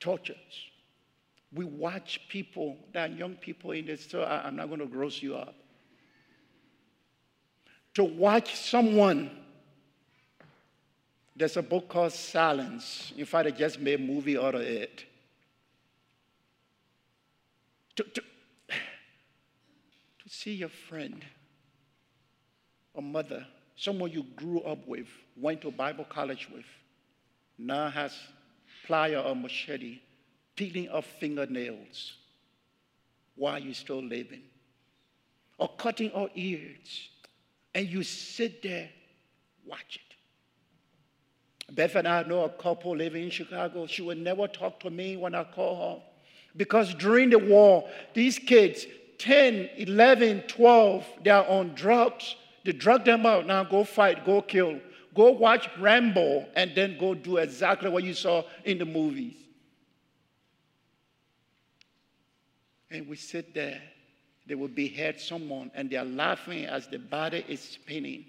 Tortures. 0.00 0.36
We 1.52 1.64
watch 1.64 2.20
people, 2.28 2.76
that 2.92 3.16
young 3.16 3.34
people 3.34 3.72
in 3.72 3.86
this, 3.86 4.06
so 4.08 4.24
I'm 4.24 4.56
not 4.56 4.68
going 4.68 4.80
to 4.80 4.86
gross 4.86 5.22
you 5.22 5.36
up. 5.36 5.54
To 7.94 8.04
watch 8.04 8.54
someone, 8.54 9.30
there's 11.34 11.56
a 11.56 11.62
book 11.62 11.88
called 11.88 12.12
Silence. 12.12 13.12
In 13.16 13.26
fact, 13.26 13.46
I 13.46 13.50
just 13.50 13.80
made 13.80 14.00
a 14.00 14.02
movie 14.02 14.38
out 14.38 14.54
of 14.54 14.60
it. 14.60 15.04
To, 17.96 18.04
to, 18.04 18.20
to 18.68 20.28
see 20.28 20.54
your 20.54 20.68
friend, 20.68 21.24
a 22.94 23.02
mother, 23.02 23.44
someone 23.76 24.12
you 24.12 24.24
grew 24.36 24.60
up 24.60 24.86
with, 24.86 25.08
went 25.36 25.62
to 25.62 25.70
Bible 25.70 26.04
college 26.04 26.48
with, 26.52 26.64
now 27.58 27.90
has 27.90 28.16
plier 28.90 29.24
or 29.24 29.36
machete, 29.36 30.00
peeling 30.56 30.88
off 30.88 31.06
fingernails 31.18 32.14
while 33.36 33.58
you're 33.58 33.74
still 33.74 34.02
living, 34.02 34.42
or 35.58 35.68
cutting 35.78 36.10
off 36.12 36.30
ears, 36.34 37.08
and 37.74 37.88
you 37.88 38.02
sit 38.02 38.62
there, 38.62 38.90
watch 39.64 40.00
it. 40.00 41.74
Beth 41.74 41.94
and 41.94 42.08
I 42.08 42.24
know 42.24 42.44
a 42.44 42.48
couple 42.48 42.96
living 42.96 43.24
in 43.24 43.30
Chicago. 43.30 43.86
She 43.86 44.02
would 44.02 44.18
never 44.18 44.48
talk 44.48 44.80
to 44.80 44.90
me 44.90 45.16
when 45.16 45.36
I 45.36 45.44
call 45.44 45.76
her. 45.76 46.02
Because 46.56 46.92
during 46.94 47.30
the 47.30 47.38
war, 47.38 47.88
these 48.12 48.40
kids, 48.40 48.86
10, 49.18 49.70
11, 49.76 50.42
12, 50.48 51.06
they're 51.22 51.48
on 51.48 51.74
drugs. 51.74 52.34
They 52.64 52.72
drug 52.72 53.04
them 53.04 53.24
out. 53.24 53.46
Now 53.46 53.62
go 53.62 53.84
fight, 53.84 54.24
go 54.26 54.42
kill. 54.42 54.80
Go 55.14 55.30
watch 55.32 55.68
Rambo 55.78 56.46
and 56.54 56.72
then 56.74 56.96
go 56.98 57.14
do 57.14 57.38
exactly 57.38 57.90
what 57.90 58.04
you 58.04 58.14
saw 58.14 58.44
in 58.64 58.78
the 58.78 58.84
movies. 58.84 59.34
And 62.90 63.08
we 63.08 63.16
sit 63.16 63.54
there. 63.54 63.80
They 64.46 64.54
will 64.54 64.68
behead 64.68 65.20
someone 65.20 65.70
and 65.74 65.90
they're 65.90 66.04
laughing 66.04 66.64
as 66.64 66.88
the 66.88 66.98
body 66.98 67.44
is 67.48 67.60
spinning. 67.60 68.24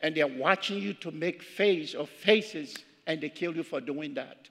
And 0.00 0.14
they're 0.14 0.26
watching 0.26 0.78
you 0.78 0.94
to 0.94 1.10
make 1.10 1.42
face 1.42 1.94
or 1.94 2.06
faces 2.06 2.76
and 3.06 3.20
they 3.20 3.28
kill 3.28 3.54
you 3.54 3.62
for 3.62 3.80
doing 3.80 4.14
that. 4.14 4.48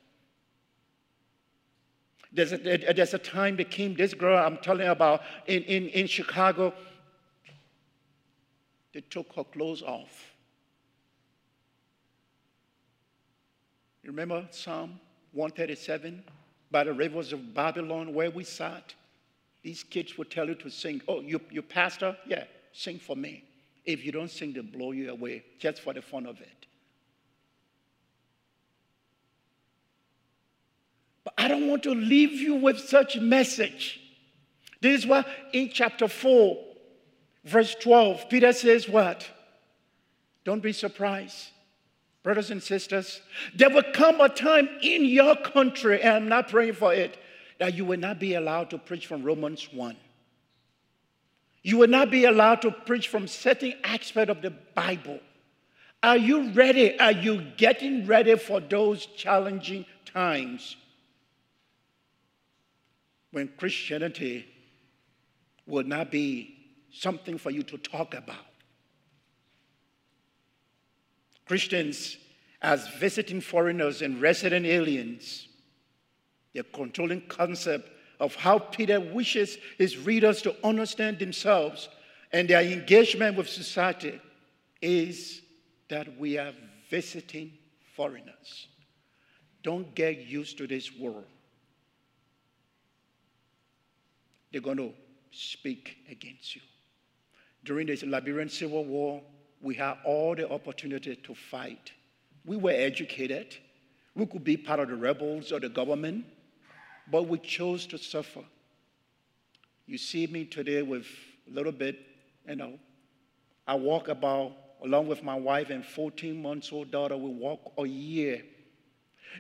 There's 2.32 2.52
a, 2.52 2.58
there's 2.58 3.14
a 3.14 3.20
time 3.20 3.56
that 3.58 3.72
came, 3.72 3.96
this 3.96 4.14
girl 4.14 4.38
I'm 4.38 4.58
telling 4.58 4.88
about 4.88 5.22
in, 5.48 5.64
in, 5.64 5.88
in 5.88 6.08
Chicago, 6.08 6.74
they 8.94 9.02
took 9.02 9.34
her 9.36 9.44
clothes 9.44 9.82
off. 9.82 10.35
You 14.06 14.12
remember 14.12 14.46
Psalm 14.52 15.00
137? 15.34 16.24
By 16.70 16.84
the 16.84 16.94
rivers 16.94 17.34
of 17.34 17.56
Babylon, 17.56 18.14
where 18.14 18.30
we 18.30 18.44
sat, 18.44 18.94
these 19.64 19.84
kids 19.84 20.16
would 20.16 20.30
tell 20.30 20.48
you 20.48 20.54
to 20.56 20.70
sing. 20.70 21.02
Oh, 21.08 21.22
you, 21.22 21.42
you 21.50 21.64
pastor? 21.64 22.16
Yeah, 22.28 22.44
sing 22.72 23.00
for 23.00 23.16
me. 23.16 23.44
If 23.84 24.06
you 24.06 24.12
don't 24.12 24.30
sing, 24.30 24.54
they'll 24.54 24.62
blow 24.62 24.92
you 24.92 25.10
away 25.10 25.44
just 25.58 25.82
for 25.82 25.92
the 25.92 26.04
fun 26.04 26.28
of 26.28 26.40
it. 26.40 26.68
But 31.24 31.34
I 31.36 31.48
don't 31.48 31.68
want 31.68 31.82
to 31.84 31.96
leave 31.96 32.34
you 32.34 32.56
with 32.56 32.80
such 32.80 33.18
message. 33.18 34.00
This 34.82 35.00
is 35.00 35.08
why 35.08 35.26
in 35.52 35.70
chapter 35.70 36.08
4, 36.08 36.64
verse 37.44 37.74
12, 37.82 38.30
Peter 38.30 38.54
says, 38.54 38.88
What? 38.88 39.28
Don't 40.44 40.62
be 40.62 40.74
surprised. 40.74 41.50
Brothers 42.26 42.52
and 42.52 42.62
sisters, 42.62 43.22
there 43.56 43.70
will 43.70 43.86
come 43.94 44.20
a 44.20 44.28
time 44.28 44.68
in 44.82 45.06
your 45.06 45.38
country, 45.38 46.02
and 46.02 46.14
I'm 46.14 46.28
not 46.28 46.50
praying 46.50 46.74
for 46.74 46.94
it, 46.94 47.18
that 47.60 47.76
you 47.76 47.86
will 47.86 48.00
not 48.00 48.20
be 48.20 48.34
allowed 48.34 48.72
to 48.72 48.78
preach 48.78 49.08
from 49.08 49.24
Romans 49.24 49.72
1. 49.72 49.96
You 51.64 51.78
will 51.78 51.88
not 51.88 52.12
be 52.12 52.26
allowed 52.26 52.62
to 52.64 52.72
preach 52.72 53.08
from 53.08 53.28
certain 53.28 53.76
aspect 53.86 54.30
of 54.30 54.42
the 54.42 54.52
Bible. 54.52 55.22
Are 56.04 56.18
you 56.18 56.50
ready? 56.50 57.00
Are 57.00 57.14
you 57.14 57.42
getting 57.56 58.06
ready 58.06 58.36
for 58.36 58.60
those 58.60 59.06
challenging 59.06 59.86
times? 60.04 60.76
when 63.36 63.50
Christianity 63.58 64.46
will 65.68 65.84
not 65.84 66.10
be 66.10 66.56
something 66.90 67.38
for 67.38 67.52
you 67.52 67.64
to 67.64 67.78
talk 67.78 68.14
about. 68.14 68.45
Christians, 71.46 72.18
as 72.62 72.88
visiting 73.00 73.42
foreigners 73.42 74.02
and 74.02 74.22
resident 74.22 74.66
aliens, 74.66 75.48
the 76.54 76.64
controlling 76.64 77.22
concept 77.28 77.90
of 78.20 78.36
how 78.36 78.60
Peter 78.60 79.00
wishes 79.00 79.58
his 79.78 79.98
readers 79.98 80.42
to 80.42 80.56
understand 80.66 81.20
themselves 81.20 81.90
and 82.32 82.50
their 82.50 82.62
engagement 82.62 83.38
with 83.38 83.48
society 83.48 84.20
is 84.82 85.42
that 85.90 86.18
we 86.18 86.38
are 86.38 86.54
visiting 86.90 87.52
foreigners. 87.96 88.68
Don't 89.64 89.94
get 89.96 90.20
used 90.20 90.58
to 90.58 90.68
this 90.68 90.96
world. 90.96 91.26
they're 94.56 94.62
going 94.62 94.78
to 94.78 94.94
speak 95.32 95.98
against 96.10 96.56
you. 96.56 96.62
During 97.66 97.88
the 97.88 98.02
Liberian 98.06 98.48
Civil 98.48 98.86
War, 98.86 99.22
we 99.66 99.74
had 99.74 99.96
all 100.06 100.36
the 100.36 100.48
opportunity 100.48 101.16
to 101.16 101.34
fight. 101.34 101.92
We 102.46 102.56
were 102.56 102.70
educated. 102.70 103.58
We 104.14 104.28
could 104.28 104.44
be 104.44 104.58
part 104.58 104.80
of 104.80 104.90
the 104.90 104.96
rebels 104.96 105.52
or 105.52 105.60
the 105.60 105.70
government, 105.70 106.26
but 107.10 107.24
we 107.24 107.40
chose 107.40 107.88
to 107.88 107.98
suffer. 107.98 108.44
You 109.88 109.98
see 109.98 110.28
me 110.28 110.46
today 110.46 110.84
with 110.84 111.08
a 111.50 111.52
little 111.52 111.72
bit, 111.72 111.98
you 112.48 112.56
know, 112.56 112.78
I 113.66 113.74
walk 113.74 114.08
about, 114.08 114.52
along 114.84 115.08
with 115.08 115.24
my 115.24 115.34
wife 115.34 115.72
and 115.72 115.84
14 115.84 116.40
months 116.40 116.72
old 116.72 116.92
daughter, 116.92 117.18
we 117.18 117.32
walk 117.32 117.74
a 117.80 117.88
year. 117.88 118.44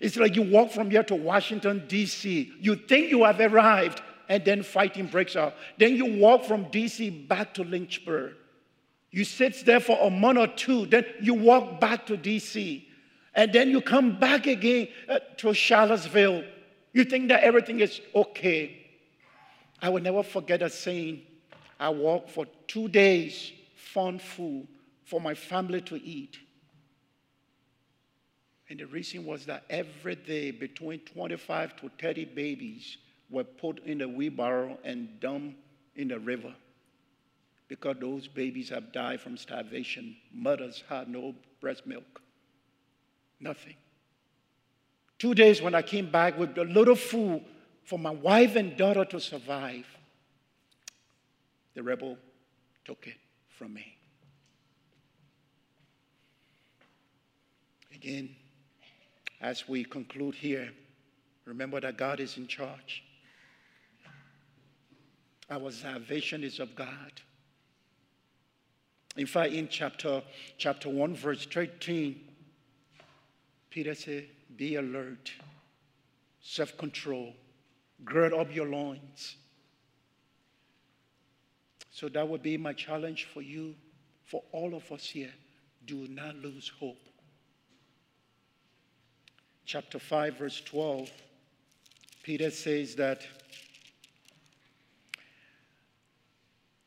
It's 0.02 0.18
like 0.18 0.36
you 0.36 0.42
walk 0.42 0.72
from 0.72 0.90
here 0.90 1.04
to 1.04 1.16
Washington, 1.16 1.84
D.C. 1.88 2.52
You 2.60 2.76
think 2.76 3.12
you 3.12 3.26
have 3.26 3.40
arrived, 3.40 4.02
and 4.28 4.44
then 4.44 4.64
fighting 4.64 5.06
breaks 5.06 5.36
out. 5.36 5.54
Then 5.78 5.96
you 5.96 6.18
walk 6.18 6.46
from 6.46 6.66
DC 6.66 7.28
back 7.28 7.54
to 7.54 7.64
Lynchburg. 7.64 8.34
You 9.16 9.24
sit 9.24 9.66
there 9.66 9.80
for 9.80 9.98
a 10.02 10.10
month 10.10 10.38
or 10.38 10.48
two, 10.48 10.88
then 10.88 11.06
you 11.22 11.36
walk 11.36 11.80
back 11.80 12.06
to 12.08 12.18
DC. 12.18 12.84
And 13.34 13.54
then 13.54 13.70
you 13.70 13.80
come 13.80 14.20
back 14.20 14.46
again 14.46 14.90
uh, 15.08 15.20
to 15.38 15.54
Charlottesville. 15.54 16.44
You 16.92 17.06
think 17.06 17.30
that 17.30 17.42
everything 17.42 17.80
is 17.80 18.02
okay. 18.14 18.86
I 19.82 19.88
will 19.88 20.02
never 20.02 20.22
forget 20.22 20.62
a 20.62 20.70
saying. 20.70 21.22
I 21.80 21.92
walked 21.92 22.32
for 22.32 22.46
two 22.68 22.90
days, 22.90 23.54
fun 23.78 24.20
food 24.20 24.68
for 25.06 25.22
my 25.22 25.34
family 25.34 25.80
to 25.84 25.96
eat. 25.96 26.38
And 28.70 28.82
the 28.82 28.88
reason 28.88 29.24
was 29.24 29.46
that 29.46 29.64
every 29.70 30.16
day, 30.16 30.52
between 30.52 31.00
25 31.00 31.78
to 31.78 31.92
30 32.02 32.26
babies 32.26 32.98
were 33.30 33.46
put 33.46 33.80
in 33.86 34.00
the 34.00 34.10
wheelbarrow 34.10 34.78
and 34.84 35.22
dumped 35.22 35.56
in 35.96 36.10
the 36.10 36.20
river 36.20 36.54
because 37.68 37.98
those 38.00 38.28
babies 38.28 38.70
have 38.70 38.92
died 38.92 39.22
from 39.22 39.38
starvation. 39.38 40.16
Mothers 40.32 40.84
had 40.88 41.10
no 41.10 41.34
breast 41.60 41.88
milk, 41.88 42.22
nothing. 43.40 43.76
Two 45.18 45.34
days 45.34 45.62
when 45.62 45.74
I 45.74 45.82
came 45.82 46.12
back 46.12 46.38
with 46.38 46.58
a 46.58 46.64
little 46.64 46.96
food 46.96 47.44
for 47.84 47.98
my 47.98 48.12
wife 48.12 48.56
and 48.56 48.76
daughter 48.78 49.06
to 49.06 49.20
survive, 49.20 49.86
the 51.74 51.84
rebel 51.84 52.18
took 52.84 53.08
it 53.08 53.18
from 53.58 53.74
me. 53.74 53.98
Again, 57.94 58.36
as 59.42 59.68
we 59.68 59.84
conclude 59.84 60.36
here, 60.36 60.72
remember 61.46 61.80
that 61.80 61.98
God 61.98 62.20
is 62.20 62.38
in 62.38 62.48
charge. 62.48 63.04
Our 65.50 65.72
salvation 65.72 66.44
is 66.44 66.60
of 66.60 66.76
God. 66.76 67.22
In 69.18 69.26
fact, 69.26 69.54
in 69.54 69.68
chapter, 69.70 70.22
chapter 70.58 70.90
1, 70.90 71.16
verse 71.16 71.46
13, 71.46 72.20
Peter 73.70 73.96
said, 73.96 74.26
Be 74.58 74.76
alert, 74.76 75.32
self 76.42 76.78
control, 76.78 77.34
gird 78.04 78.34
up 78.34 78.54
your 78.54 78.68
loins. 78.68 79.38
So 81.92 82.10
that 82.10 82.28
would 82.28 82.44
be 82.44 82.58
my 82.58 82.74
challenge 82.74 83.26
for 83.34 83.42
you, 83.42 83.74
for 84.26 84.44
all 84.52 84.76
of 84.76 84.92
us 84.92 85.06
here. 85.06 85.32
Do 85.86 86.08
not 86.10 86.36
lose 86.36 86.70
hope. 86.80 86.98
Chapter 89.66 89.98
5, 89.98 90.38
verse 90.38 90.62
12, 90.66 91.10
Peter 92.22 92.52
says 92.52 92.96
that 92.96 93.22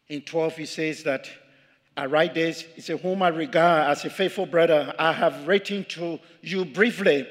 In 0.08 0.22
12, 0.22 0.56
he 0.56 0.66
says 0.66 1.02
that 1.02 1.28
I 1.98 2.06
write 2.06 2.32
this. 2.32 2.60
He 2.60 2.80
said, 2.80 3.00
Whom 3.00 3.24
I 3.24 3.28
regard 3.28 3.90
as 3.90 4.04
a 4.04 4.10
faithful 4.10 4.46
brother, 4.46 4.94
I 5.00 5.12
have 5.12 5.48
written 5.48 5.84
to 5.86 6.20
you 6.42 6.64
briefly, 6.64 7.26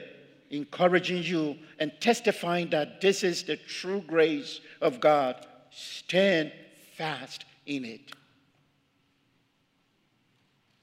encouraging 0.49 1.24
you 1.24 1.55
and 1.80 1.89
testifying 2.01 2.70
that 2.72 2.99
this 2.99 3.24
is 3.24 3.43
the 3.43 3.55
true 3.55 4.03
grace 4.05 4.59
of 4.82 4.99
God. 4.99 5.47
Stand 5.72 6.51
fast 6.97 7.45
in 7.65 7.86
it. 7.86 8.11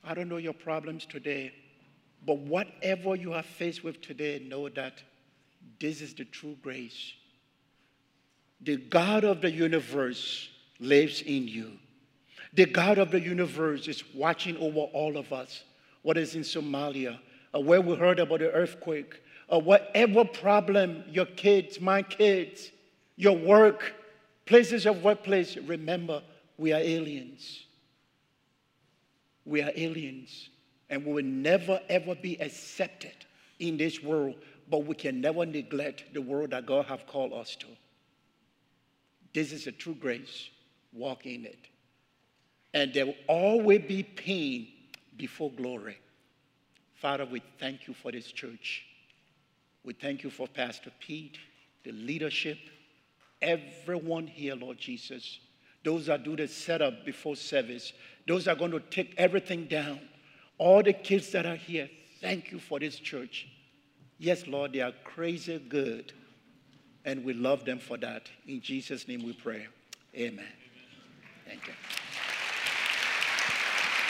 I 0.03 0.14
don't 0.14 0.30
know 0.30 0.39
your 0.39 0.55
problems 0.55 1.05
today, 1.05 1.53
but 2.24 2.39
whatever 2.39 3.14
you 3.16 3.35
are 3.35 3.43
faced 3.43 3.85
with 3.85 4.01
today, 4.01 4.43
know 4.49 4.70
that 4.70 5.03
this 5.78 6.01
is 6.01 6.14
the 6.14 6.24
true 6.24 6.57
grace. 6.62 7.12
The 8.62 8.78
God 8.78 9.24
of 9.24 9.43
the 9.43 9.51
universe 9.51 10.49
lives 10.80 11.20
in 11.20 11.47
you. 11.49 11.72
The 12.55 12.67
God 12.67 12.99
of 12.99 13.11
the 13.11 13.21
universe 13.21 13.89
is 13.89 14.05
watching 14.15 14.57
over 14.59 14.81
all 14.81 15.17
of 15.17 15.33
us, 15.33 15.65
whether 16.03 16.21
it's 16.21 16.35
in 16.35 16.43
Somalia 16.43 17.19
or 17.53 17.63
where 17.63 17.81
we 17.81 17.95
heard 17.95 18.19
about 18.19 18.41
the 18.41 18.53
earthquake, 18.53 19.21
or 19.49 19.63
whatever 19.63 20.25
problem 20.25 21.05
your 21.09 21.27
kids, 21.27 21.81
my 21.81 22.03
kids, 22.03 22.71
your 23.17 23.37
work, 23.37 23.95
places 24.45 24.87
of 24.87 25.03
workplace, 25.03 25.57
remember, 25.57 26.21
we 26.59 26.73
are 26.73 26.81
aliens. 26.81 27.65
We 29.45 29.63
are 29.63 29.71
aliens, 29.77 30.49
and 30.91 31.05
we 31.05 31.13
will 31.13 31.25
never 31.25 31.81
ever 31.89 32.15
be 32.15 32.41
accepted 32.41 33.15
in 33.61 33.77
this 33.77 34.03
world, 34.03 34.37
but 34.69 34.85
we 34.85 34.95
can 34.95 35.21
never 35.21 35.47
neglect 35.47 36.13
the 36.13 36.23
world 36.23 36.51
that 36.51 36.67
God 36.67 36.87
have 36.87 37.07
called 37.07 37.33
us 37.33 37.55
to. 37.57 37.67
This 39.33 39.53
is 39.53 39.67
a 39.67 39.73
true 39.73 39.95
grace. 39.95 40.49
Walk 40.93 41.27
in 41.27 41.45
it. 41.45 41.69
And 42.75 42.93
there 42.93 43.07
will 43.07 43.14
always 43.29 43.83
be 43.83 44.03
pain 44.03 44.68
before 45.16 45.51
glory. 45.53 45.97
Father, 46.97 47.25
we 47.25 47.41
thank 47.59 47.87
you 47.87 47.95
for 47.95 48.11
this 48.12 48.31
church. 48.33 48.85
We 49.85 49.93
thank 49.93 50.25
you 50.25 50.31
for 50.31 50.49
Pastor 50.49 50.91
Pete, 50.99 51.39
the 51.85 51.93
leadership, 51.93 52.59
everyone 53.41 54.27
here, 54.27 54.57
Lord 54.57 54.79
Jesus. 54.79 55.39
Those 55.85 56.07
that 56.07 56.25
do 56.25 56.35
the 56.35 56.49
setup 56.49 57.05
before 57.05 57.37
service, 57.37 57.93
those 58.27 58.47
that 58.47 58.57
are 58.57 58.59
going 58.59 58.70
to 58.72 58.81
take 58.81 59.14
everything 59.18 59.66
down. 59.66 60.01
All 60.57 60.83
the 60.83 60.95
kids 60.95 61.31
that 61.33 61.47
are 61.47 61.57
here, 61.57 61.91
thank 62.20 62.51
you 62.51 62.59
for 62.59 62.81
this 62.81 62.97
church. 62.99 63.49
Yes, 64.18 64.47
Lord, 64.47 64.72
they 64.72 64.81
are 64.81 64.95
crazy 65.05 65.59
good, 65.59 66.12
and 67.05 67.25
we 67.25 67.35
love 67.35 67.64
them 67.64 67.79
for 67.79 67.99
that. 67.99 68.31
In 68.49 68.61
Jesus' 68.61 69.07
name 69.07 69.25
we 69.25 69.35
pray. 69.35 69.66
Amen. 70.16 70.47
Thank 71.47 71.66
you. 71.66 71.75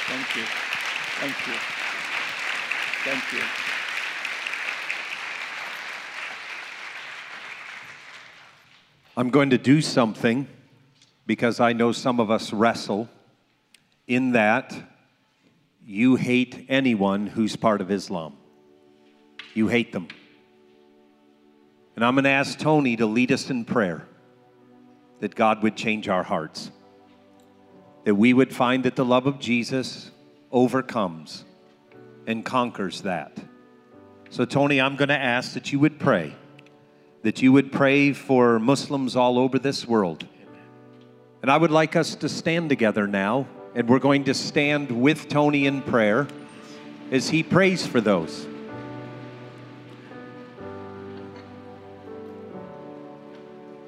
Thank 0.07 0.37
you. 0.37 0.45
Thank 1.21 1.47
you. 1.47 1.55
Thank 3.05 3.33
you. 3.33 3.65
I'm 9.17 9.31
going 9.31 9.51
to 9.51 9.59
do 9.59 9.81
something 9.81 10.49
because 11.27 11.61
I 11.61 11.73
know 11.73 11.93
some 11.93 12.21
of 12.21 12.31
us 12.31 12.53
wrestle 12.53 13.09
in 14.07 14.33
that 14.33 14.75
you 15.87 16.17
hate 16.17 16.67
anyone 16.69 17.27
who's 17.27 17.57
part 17.57 17.81
of 17.81 17.91
Islam. 17.91 18.37
You 19.55 19.69
hate 19.69 19.93
them. 19.93 20.09
And 21.97 22.05
I'm 22.05 22.15
going 22.15 22.25
to 22.25 22.31
ask 22.31 22.59
Tony 22.59 22.97
to 22.97 23.07
lead 23.07 23.31
us 23.31 23.51
in 23.51 23.65
prayer 23.65 24.07
that 25.21 25.35
God 25.35 25.63
would 25.63 25.77
change 25.77 26.09
our 26.09 26.23
hearts, 26.23 26.71
that 28.05 28.15
we 28.15 28.33
would 28.33 28.55
find 28.55 28.85
that 28.85 28.97
the 28.97 29.05
love 29.05 29.27
of 29.27 29.39
Jesus 29.39 30.11
overcomes 30.53 31.45
and 32.27 32.45
conquers 32.45 33.03
that. 33.03 33.39
So, 34.31 34.45
Tony, 34.45 34.81
I'm 34.81 34.97
going 34.97 35.09
to 35.09 35.19
ask 35.19 35.55
that 35.55 35.73
you 35.73 35.79
would 35.81 35.99
pray, 35.99 36.35
that 37.23 37.43
you 37.43 37.53
would 37.53 37.73
pray 37.73 38.13
for 38.13 38.59
Muslims 38.59 39.17
all 39.17 39.39
over 39.39 39.59
this 39.59 39.87
world. 39.87 40.27
And 41.43 41.51
I 41.51 41.57
would 41.57 41.71
like 41.71 41.97
us 41.97 42.15
to 42.17 42.29
stand 42.29 42.69
together 42.69 43.07
now, 43.07 43.47
and 43.75 43.89
we're 43.89 43.99
going 43.99 44.25
to 44.25 44.35
stand 44.35 44.91
with 44.91 45.29
Tony 45.29 45.67
in 45.67 45.83
prayer 45.83 46.27
as 47.11 47.29
he 47.29 47.43
prays 47.43 47.87
for 47.87 48.01
those. 48.01 48.47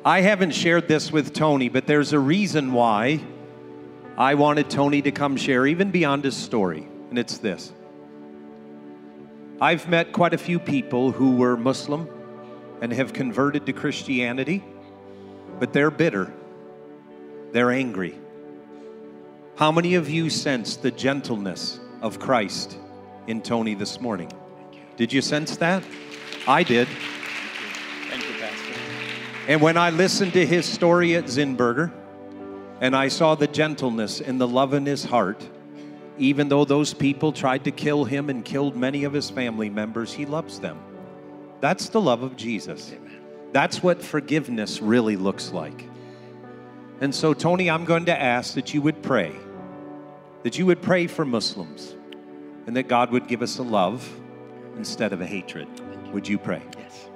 I 0.04 0.20
haven't 0.20 0.52
shared 0.52 0.86
this 0.86 1.10
with 1.10 1.32
Tony, 1.32 1.68
but 1.68 1.86
there's 1.86 2.12
a 2.12 2.18
reason 2.20 2.72
why 2.72 3.20
I 4.18 4.34
wanted 4.34 4.70
Tony 4.70 5.02
to 5.02 5.10
come 5.10 5.36
share, 5.36 5.66
even 5.66 5.90
beyond 5.90 6.24
his 6.24 6.34
story, 6.34 6.88
and 7.10 7.18
it's 7.18 7.36
this. 7.36 7.70
I've 9.60 9.88
met 9.88 10.12
quite 10.12 10.32
a 10.32 10.38
few 10.38 10.58
people 10.58 11.12
who 11.12 11.36
were 11.36 11.56
Muslim 11.56 12.08
and 12.80 12.92
have 12.92 13.12
converted 13.12 13.66
to 13.66 13.74
Christianity, 13.74 14.64
but 15.58 15.74
they're 15.74 15.90
bitter. 15.90 16.32
They're 17.52 17.70
angry. 17.70 18.18
How 19.56 19.70
many 19.70 19.94
of 19.94 20.08
you 20.08 20.30
sensed 20.30 20.80
the 20.80 20.90
gentleness 20.90 21.78
of 22.00 22.18
Christ 22.18 22.78
in 23.26 23.42
Tony 23.42 23.74
this 23.74 24.00
morning? 24.00 24.32
Did 24.96 25.12
you 25.12 25.20
sense 25.20 25.58
that? 25.58 25.82
I 26.48 26.62
did. 26.62 26.88
And 29.46 29.60
when 29.60 29.76
I 29.76 29.90
listened 29.90 30.32
to 30.32 30.44
his 30.44 30.64
story 30.64 31.16
at 31.16 31.24
Zinberger, 31.24 31.92
and 32.80 32.94
I 32.94 33.08
saw 33.08 33.34
the 33.34 33.46
gentleness 33.46 34.20
and 34.20 34.40
the 34.40 34.48
love 34.48 34.74
in 34.74 34.84
his 34.86 35.04
heart, 35.04 35.48
even 36.18 36.48
though 36.48 36.64
those 36.64 36.94
people 36.94 37.32
tried 37.32 37.64
to 37.64 37.70
kill 37.70 38.04
him 38.04 38.30
and 38.30 38.44
killed 38.44 38.76
many 38.76 39.04
of 39.04 39.12
his 39.12 39.30
family 39.30 39.70
members, 39.70 40.12
he 40.12 40.26
loves 40.26 40.60
them. 40.60 40.78
That's 41.60 41.88
the 41.88 42.00
love 42.00 42.22
of 42.22 42.36
Jesus. 42.36 42.92
That's 43.52 43.82
what 43.82 44.02
forgiveness 44.02 44.82
really 44.82 45.16
looks 45.16 45.52
like. 45.52 45.88
And 47.00 47.14
so, 47.14 47.34
Tony, 47.34 47.70
I'm 47.70 47.84
going 47.84 48.06
to 48.06 48.18
ask 48.18 48.54
that 48.54 48.72
you 48.72 48.82
would 48.82 49.02
pray, 49.02 49.32
that 50.42 50.58
you 50.58 50.66
would 50.66 50.82
pray 50.82 51.06
for 51.06 51.24
Muslims, 51.24 51.94
and 52.66 52.76
that 52.76 52.88
God 52.88 53.10
would 53.10 53.28
give 53.28 53.42
us 53.42 53.58
a 53.58 53.62
love 53.62 54.08
instead 54.76 55.12
of 55.12 55.20
a 55.20 55.26
hatred. 55.26 55.68
Would 56.12 56.28
you 56.28 56.38
pray? 56.38 56.62
Yes. 56.78 57.08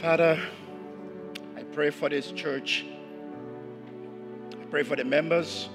Father, 0.00 0.40
I 1.56 1.62
pray 1.62 1.90
for 1.90 2.08
this 2.08 2.30
church. 2.32 2.84
Pray 4.74 4.82
for 4.82 4.96
the 4.96 5.04
members. 5.04 5.68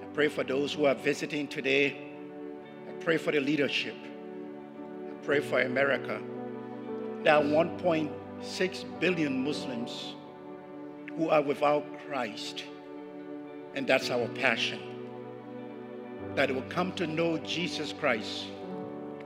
I 0.00 0.04
pray 0.14 0.28
for 0.28 0.44
those 0.44 0.72
who 0.72 0.84
are 0.84 0.94
visiting 0.94 1.48
today. 1.48 1.96
I 2.88 2.92
pray 3.02 3.16
for 3.16 3.32
the 3.32 3.40
leadership. 3.40 3.96
I 5.08 5.24
pray 5.24 5.40
for 5.40 5.62
America. 5.62 6.20
There 7.24 7.34
are 7.34 7.42
1.6 7.42 9.00
billion 9.00 9.42
Muslims 9.42 10.14
who 11.16 11.28
are 11.30 11.42
without 11.42 11.84
Christ. 12.06 12.62
And 13.74 13.84
that's 13.84 14.10
our 14.10 14.28
passion. 14.28 14.78
That 16.36 16.54
will 16.54 16.62
come 16.68 16.92
to 16.92 17.06
know 17.08 17.38
Jesus 17.38 17.92
Christ, 17.92 18.44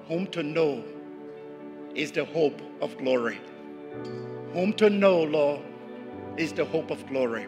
whom 0.09 0.27
to 0.29 0.43
know 0.43 0.83
is 1.95 2.11
the 2.11 2.25
hope 2.25 2.63
of 2.81 2.97
glory. 2.97 3.39
Whom 4.55 4.73
to 4.79 4.89
know, 4.89 5.25
Lord, 5.25 5.61
is 6.39 6.55
the 6.55 6.65
hope 6.65 6.91
of 6.91 7.07
glory. 7.07 7.47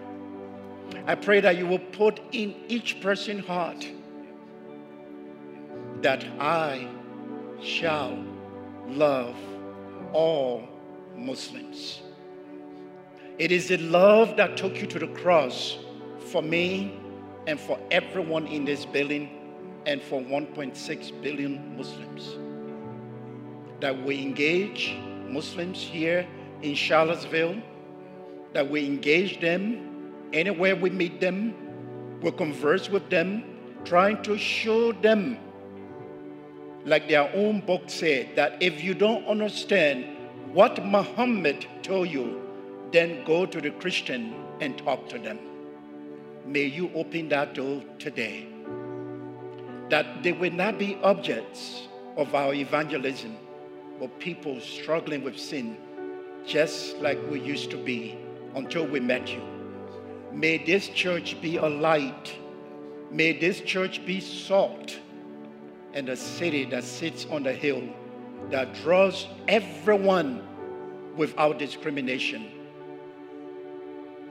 I 1.06 1.14
pray 1.14 1.40
that 1.40 1.56
you 1.56 1.66
will 1.66 1.78
put 1.78 2.20
in 2.32 2.54
each 2.68 3.00
person's 3.00 3.46
heart 3.46 3.86
that 6.02 6.24
I 6.38 6.86
shall 7.62 8.22
love 8.86 9.36
all 10.12 10.68
Muslims. 11.16 12.02
It 13.38 13.50
is 13.50 13.68
the 13.68 13.78
love 13.78 14.36
that 14.36 14.56
took 14.56 14.80
you 14.80 14.86
to 14.86 14.98
the 14.98 15.08
cross 15.08 15.78
for 16.18 16.42
me 16.42 17.00
and 17.46 17.58
for 17.58 17.78
everyone 17.90 18.46
in 18.46 18.64
this 18.64 18.84
building 18.84 19.28
and 19.86 20.00
for 20.02 20.20
1.6 20.20 21.22
billion 21.22 21.76
Muslims. 21.76 22.36
That 23.80 24.04
we 24.04 24.22
engage 24.22 24.96
Muslims 25.26 25.82
here 25.82 26.26
in 26.62 26.74
Charlottesville, 26.74 27.60
that 28.52 28.70
we 28.70 28.86
engage 28.86 29.40
them 29.40 29.93
anywhere 30.34 30.76
we 30.76 30.90
meet 30.90 31.20
them, 31.20 31.54
we 32.20 32.30
converse 32.32 32.90
with 32.90 33.08
them, 33.08 33.44
trying 33.84 34.22
to 34.24 34.36
show 34.36 34.92
them, 34.92 35.38
like 36.84 37.08
their 37.08 37.30
own 37.34 37.60
book 37.60 37.82
said, 37.86 38.36
that 38.36 38.62
if 38.62 38.82
you 38.82 38.94
don't 38.94 39.24
understand 39.26 40.04
what 40.52 40.84
Muhammad 40.84 41.66
told 41.82 42.08
you, 42.08 42.42
then 42.92 43.24
go 43.24 43.46
to 43.46 43.60
the 43.60 43.70
Christian 43.70 44.34
and 44.60 44.76
talk 44.78 45.08
to 45.08 45.18
them. 45.18 45.38
May 46.46 46.64
you 46.64 46.90
open 46.94 47.28
that 47.30 47.54
door 47.54 47.82
today. 47.98 48.46
That 49.88 50.22
they 50.22 50.32
will 50.32 50.52
not 50.52 50.78
be 50.78 50.98
objects 51.02 51.88
of 52.16 52.34
our 52.34 52.54
evangelism, 52.54 53.36
but 53.98 54.18
people 54.18 54.60
struggling 54.60 55.24
with 55.24 55.38
sin, 55.38 55.76
just 56.46 56.96
like 56.98 57.18
we 57.30 57.40
used 57.40 57.70
to 57.70 57.76
be 57.76 58.18
until 58.54 58.86
we 58.86 59.00
met 59.00 59.28
you. 59.28 59.53
May 60.34 60.58
this 60.58 60.88
church 60.88 61.40
be 61.40 61.58
a 61.58 61.68
light. 61.68 62.34
May 63.10 63.38
this 63.38 63.60
church 63.60 64.04
be 64.04 64.20
salt 64.20 64.98
and 65.92 66.08
a 66.08 66.16
city 66.16 66.64
that 66.66 66.82
sits 66.82 67.24
on 67.30 67.44
the 67.44 67.52
hill 67.52 67.82
that 68.50 68.74
draws 68.74 69.28
everyone 69.46 70.42
without 71.16 71.58
discrimination. 71.60 72.50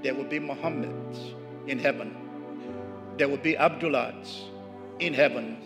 There 0.01 0.13
will 0.13 0.25
be 0.25 0.39
Muhammads 0.39 1.33
in 1.67 1.79
heaven. 1.79 2.13
There 3.17 3.29
will 3.29 3.37
be 3.37 3.55
Abdullahs 3.55 4.49
in 4.99 5.13
heaven. 5.13 5.57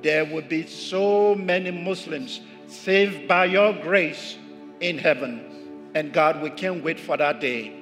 There 0.00 0.24
will 0.24 0.42
be 0.42 0.64
so 0.64 1.34
many 1.34 1.72
Muslims 1.72 2.40
saved 2.68 3.26
by 3.26 3.46
your 3.46 3.72
grace 3.72 4.38
in 4.78 4.96
heaven. 4.96 5.90
And 5.96 6.12
God, 6.12 6.40
we 6.40 6.50
can't 6.50 6.84
wait 6.84 7.00
for 7.00 7.16
that 7.16 7.40
day. 7.40 7.81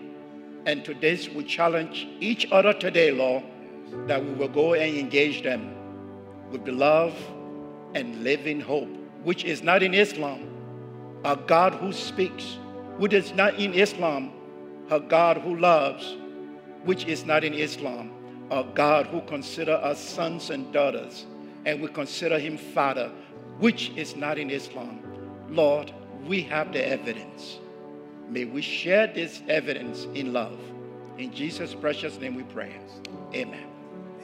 And 0.66 0.84
to 0.84 0.94
this, 0.94 1.28
we 1.28 1.44
challenge 1.44 2.06
each 2.20 2.46
other 2.52 2.72
today, 2.72 3.10
Lord, 3.10 3.44
that 4.06 4.24
we 4.24 4.32
will 4.32 4.48
go 4.48 4.74
and 4.74 4.96
engage 4.96 5.42
them 5.42 5.74
with 6.50 6.66
love 6.68 7.14
and 7.94 8.22
living 8.22 8.60
hope, 8.60 8.88
which 9.24 9.44
is 9.44 9.62
not 9.62 9.82
in 9.82 9.94
Islam, 9.94 10.48
a 11.24 11.36
God 11.36 11.74
who 11.74 11.92
speaks, 11.92 12.58
which 12.98 13.12
is 13.12 13.32
not 13.32 13.54
in 13.54 13.74
Islam, 13.74 14.32
a 14.90 15.00
God 15.00 15.38
who 15.38 15.56
loves, 15.56 16.16
which 16.84 17.06
is 17.06 17.24
not 17.24 17.44
in 17.44 17.54
Islam, 17.54 18.12
a 18.50 18.64
God 18.64 19.06
who 19.06 19.20
consider 19.22 19.74
us 19.74 19.98
sons 19.98 20.50
and 20.50 20.72
daughters, 20.72 21.26
and 21.64 21.80
we 21.80 21.88
consider 21.88 22.38
him 22.38 22.56
Father, 22.56 23.10
which 23.58 23.90
is 23.96 24.16
not 24.16 24.38
in 24.38 24.50
Islam. 24.50 25.00
Lord, 25.48 25.92
we 26.26 26.42
have 26.42 26.72
the 26.72 26.86
evidence. 26.86 27.58
May 28.30 28.44
we 28.44 28.62
share 28.62 29.08
this 29.08 29.42
evidence 29.48 30.06
in 30.14 30.32
love. 30.32 30.56
In 31.18 31.32
Jesus' 31.32 31.74
precious 31.74 32.16
name 32.20 32.36
we 32.36 32.44
pray. 32.44 32.72
Amen. 33.34 33.66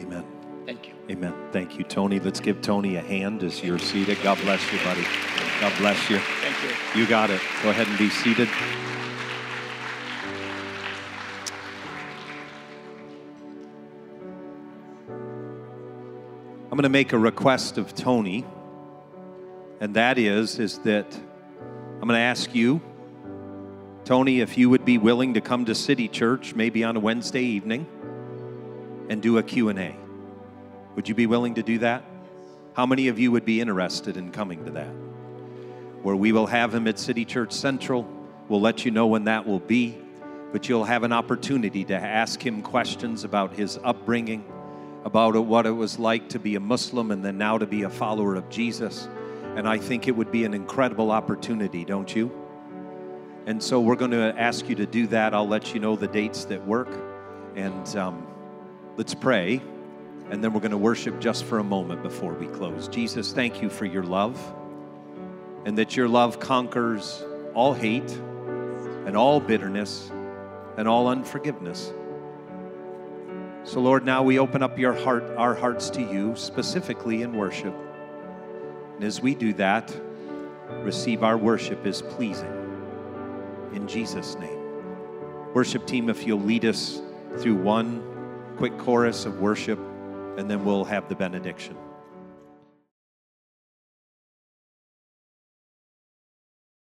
Amen. 0.00 0.24
Thank 0.64 0.86
you. 0.86 0.94
Amen. 1.10 1.34
Thank 1.50 1.76
you, 1.76 1.82
Tony. 1.82 2.20
Let's 2.20 2.38
give 2.38 2.60
Tony 2.60 2.94
a 2.94 3.00
hand 3.00 3.42
as 3.42 3.64
you're 3.64 3.80
seated. 3.80 4.18
God 4.22 4.38
bless 4.42 4.62
you, 4.72 4.78
buddy. 4.84 5.04
God 5.60 5.72
bless 5.78 6.08
you. 6.08 6.18
Thank 6.18 6.56
you. 6.62 7.00
You 7.00 7.08
got 7.08 7.30
it. 7.30 7.40
Go 7.64 7.70
ahead 7.70 7.88
and 7.88 7.98
be 7.98 8.08
seated. 8.08 8.48
I'm 16.70 16.78
going 16.78 16.84
to 16.84 16.88
make 16.88 17.12
a 17.12 17.18
request 17.18 17.76
of 17.76 17.92
Tony, 17.94 18.44
and 19.80 19.94
that 19.94 20.16
is 20.16 20.60
is 20.60 20.78
that 20.80 21.12
I'm 21.14 22.06
going 22.06 22.10
to 22.10 22.18
ask 22.18 22.54
you, 22.54 22.80
Tony, 24.06 24.38
if 24.38 24.56
you 24.56 24.70
would 24.70 24.84
be 24.84 24.98
willing 24.98 25.34
to 25.34 25.40
come 25.40 25.64
to 25.64 25.74
City 25.74 26.06
Church 26.06 26.54
maybe 26.54 26.84
on 26.84 26.94
a 26.94 27.00
Wednesday 27.00 27.42
evening 27.42 27.88
and 29.08 29.20
do 29.20 29.38
a 29.38 29.42
Q&A. 29.42 29.96
Would 30.94 31.08
you 31.08 31.14
be 31.16 31.26
willing 31.26 31.54
to 31.54 31.62
do 31.64 31.78
that? 31.78 32.04
How 32.74 32.86
many 32.86 33.08
of 33.08 33.18
you 33.18 33.32
would 33.32 33.44
be 33.44 33.60
interested 33.60 34.16
in 34.16 34.30
coming 34.30 34.64
to 34.64 34.70
that? 34.70 34.92
Where 36.04 36.14
we 36.14 36.30
will 36.30 36.46
have 36.46 36.72
him 36.72 36.86
at 36.86 37.00
City 37.00 37.24
Church 37.24 37.50
Central. 37.50 38.08
We'll 38.48 38.60
let 38.60 38.84
you 38.84 38.92
know 38.92 39.08
when 39.08 39.24
that 39.24 39.44
will 39.44 39.58
be, 39.58 39.98
but 40.52 40.68
you'll 40.68 40.84
have 40.84 41.02
an 41.02 41.12
opportunity 41.12 41.84
to 41.86 41.96
ask 41.96 42.40
him 42.40 42.62
questions 42.62 43.24
about 43.24 43.54
his 43.54 43.76
upbringing, 43.82 44.44
about 45.04 45.34
what 45.34 45.66
it 45.66 45.72
was 45.72 45.98
like 45.98 46.28
to 46.28 46.38
be 46.38 46.54
a 46.54 46.60
Muslim 46.60 47.10
and 47.10 47.24
then 47.24 47.38
now 47.38 47.58
to 47.58 47.66
be 47.66 47.82
a 47.82 47.90
follower 47.90 48.36
of 48.36 48.48
Jesus. 48.50 49.08
And 49.56 49.68
I 49.68 49.78
think 49.78 50.06
it 50.06 50.12
would 50.12 50.30
be 50.30 50.44
an 50.44 50.54
incredible 50.54 51.10
opportunity, 51.10 51.84
don't 51.84 52.14
you? 52.14 52.45
And 53.46 53.62
so 53.62 53.80
we're 53.80 53.96
going 53.96 54.10
to 54.10 54.34
ask 54.36 54.68
you 54.68 54.74
to 54.74 54.86
do 54.86 55.06
that. 55.06 55.32
I'll 55.32 55.46
let 55.46 55.72
you 55.72 55.78
know 55.78 55.94
the 55.94 56.08
dates 56.08 56.46
that 56.46 56.66
work. 56.66 56.88
And 57.54 57.96
um, 57.96 58.26
let's 58.96 59.14
pray. 59.14 59.62
And 60.30 60.42
then 60.42 60.52
we're 60.52 60.60
going 60.60 60.72
to 60.72 60.76
worship 60.76 61.20
just 61.20 61.44
for 61.44 61.60
a 61.60 61.64
moment 61.64 62.02
before 62.02 62.34
we 62.34 62.48
close. 62.48 62.88
Jesus, 62.88 63.32
thank 63.32 63.62
you 63.62 63.70
for 63.70 63.84
your 63.84 64.02
love. 64.02 64.36
And 65.64 65.78
that 65.78 65.96
your 65.96 66.08
love 66.08 66.40
conquers 66.40 67.22
all 67.54 67.72
hate 67.72 68.10
and 69.06 69.16
all 69.16 69.38
bitterness 69.38 70.10
and 70.76 70.88
all 70.88 71.06
unforgiveness. 71.06 71.92
So, 73.62 73.80
Lord, 73.80 74.04
now 74.04 74.24
we 74.24 74.40
open 74.40 74.62
up 74.62 74.76
your 74.76 74.92
heart, 74.92 75.22
our 75.36 75.54
hearts 75.54 75.88
to 75.90 76.00
you, 76.00 76.34
specifically 76.34 77.22
in 77.22 77.36
worship. 77.36 77.74
And 78.96 79.04
as 79.04 79.20
we 79.20 79.36
do 79.36 79.52
that, 79.54 79.94
receive 80.82 81.22
our 81.22 81.38
worship 81.38 81.86
as 81.86 82.02
pleasing. 82.02 82.55
In 83.76 83.86
Jesus' 83.86 84.36
name. 84.38 84.58
Worship 85.52 85.86
team, 85.86 86.08
if 86.08 86.26
you'll 86.26 86.40
lead 86.40 86.64
us 86.64 87.02
through 87.36 87.56
one 87.56 88.02
quick 88.56 88.76
chorus 88.78 89.26
of 89.26 89.38
worship, 89.38 89.78
and 90.38 90.50
then 90.50 90.64
we'll 90.64 90.86
have 90.86 91.10
the 91.10 91.14
benediction. 91.14 91.76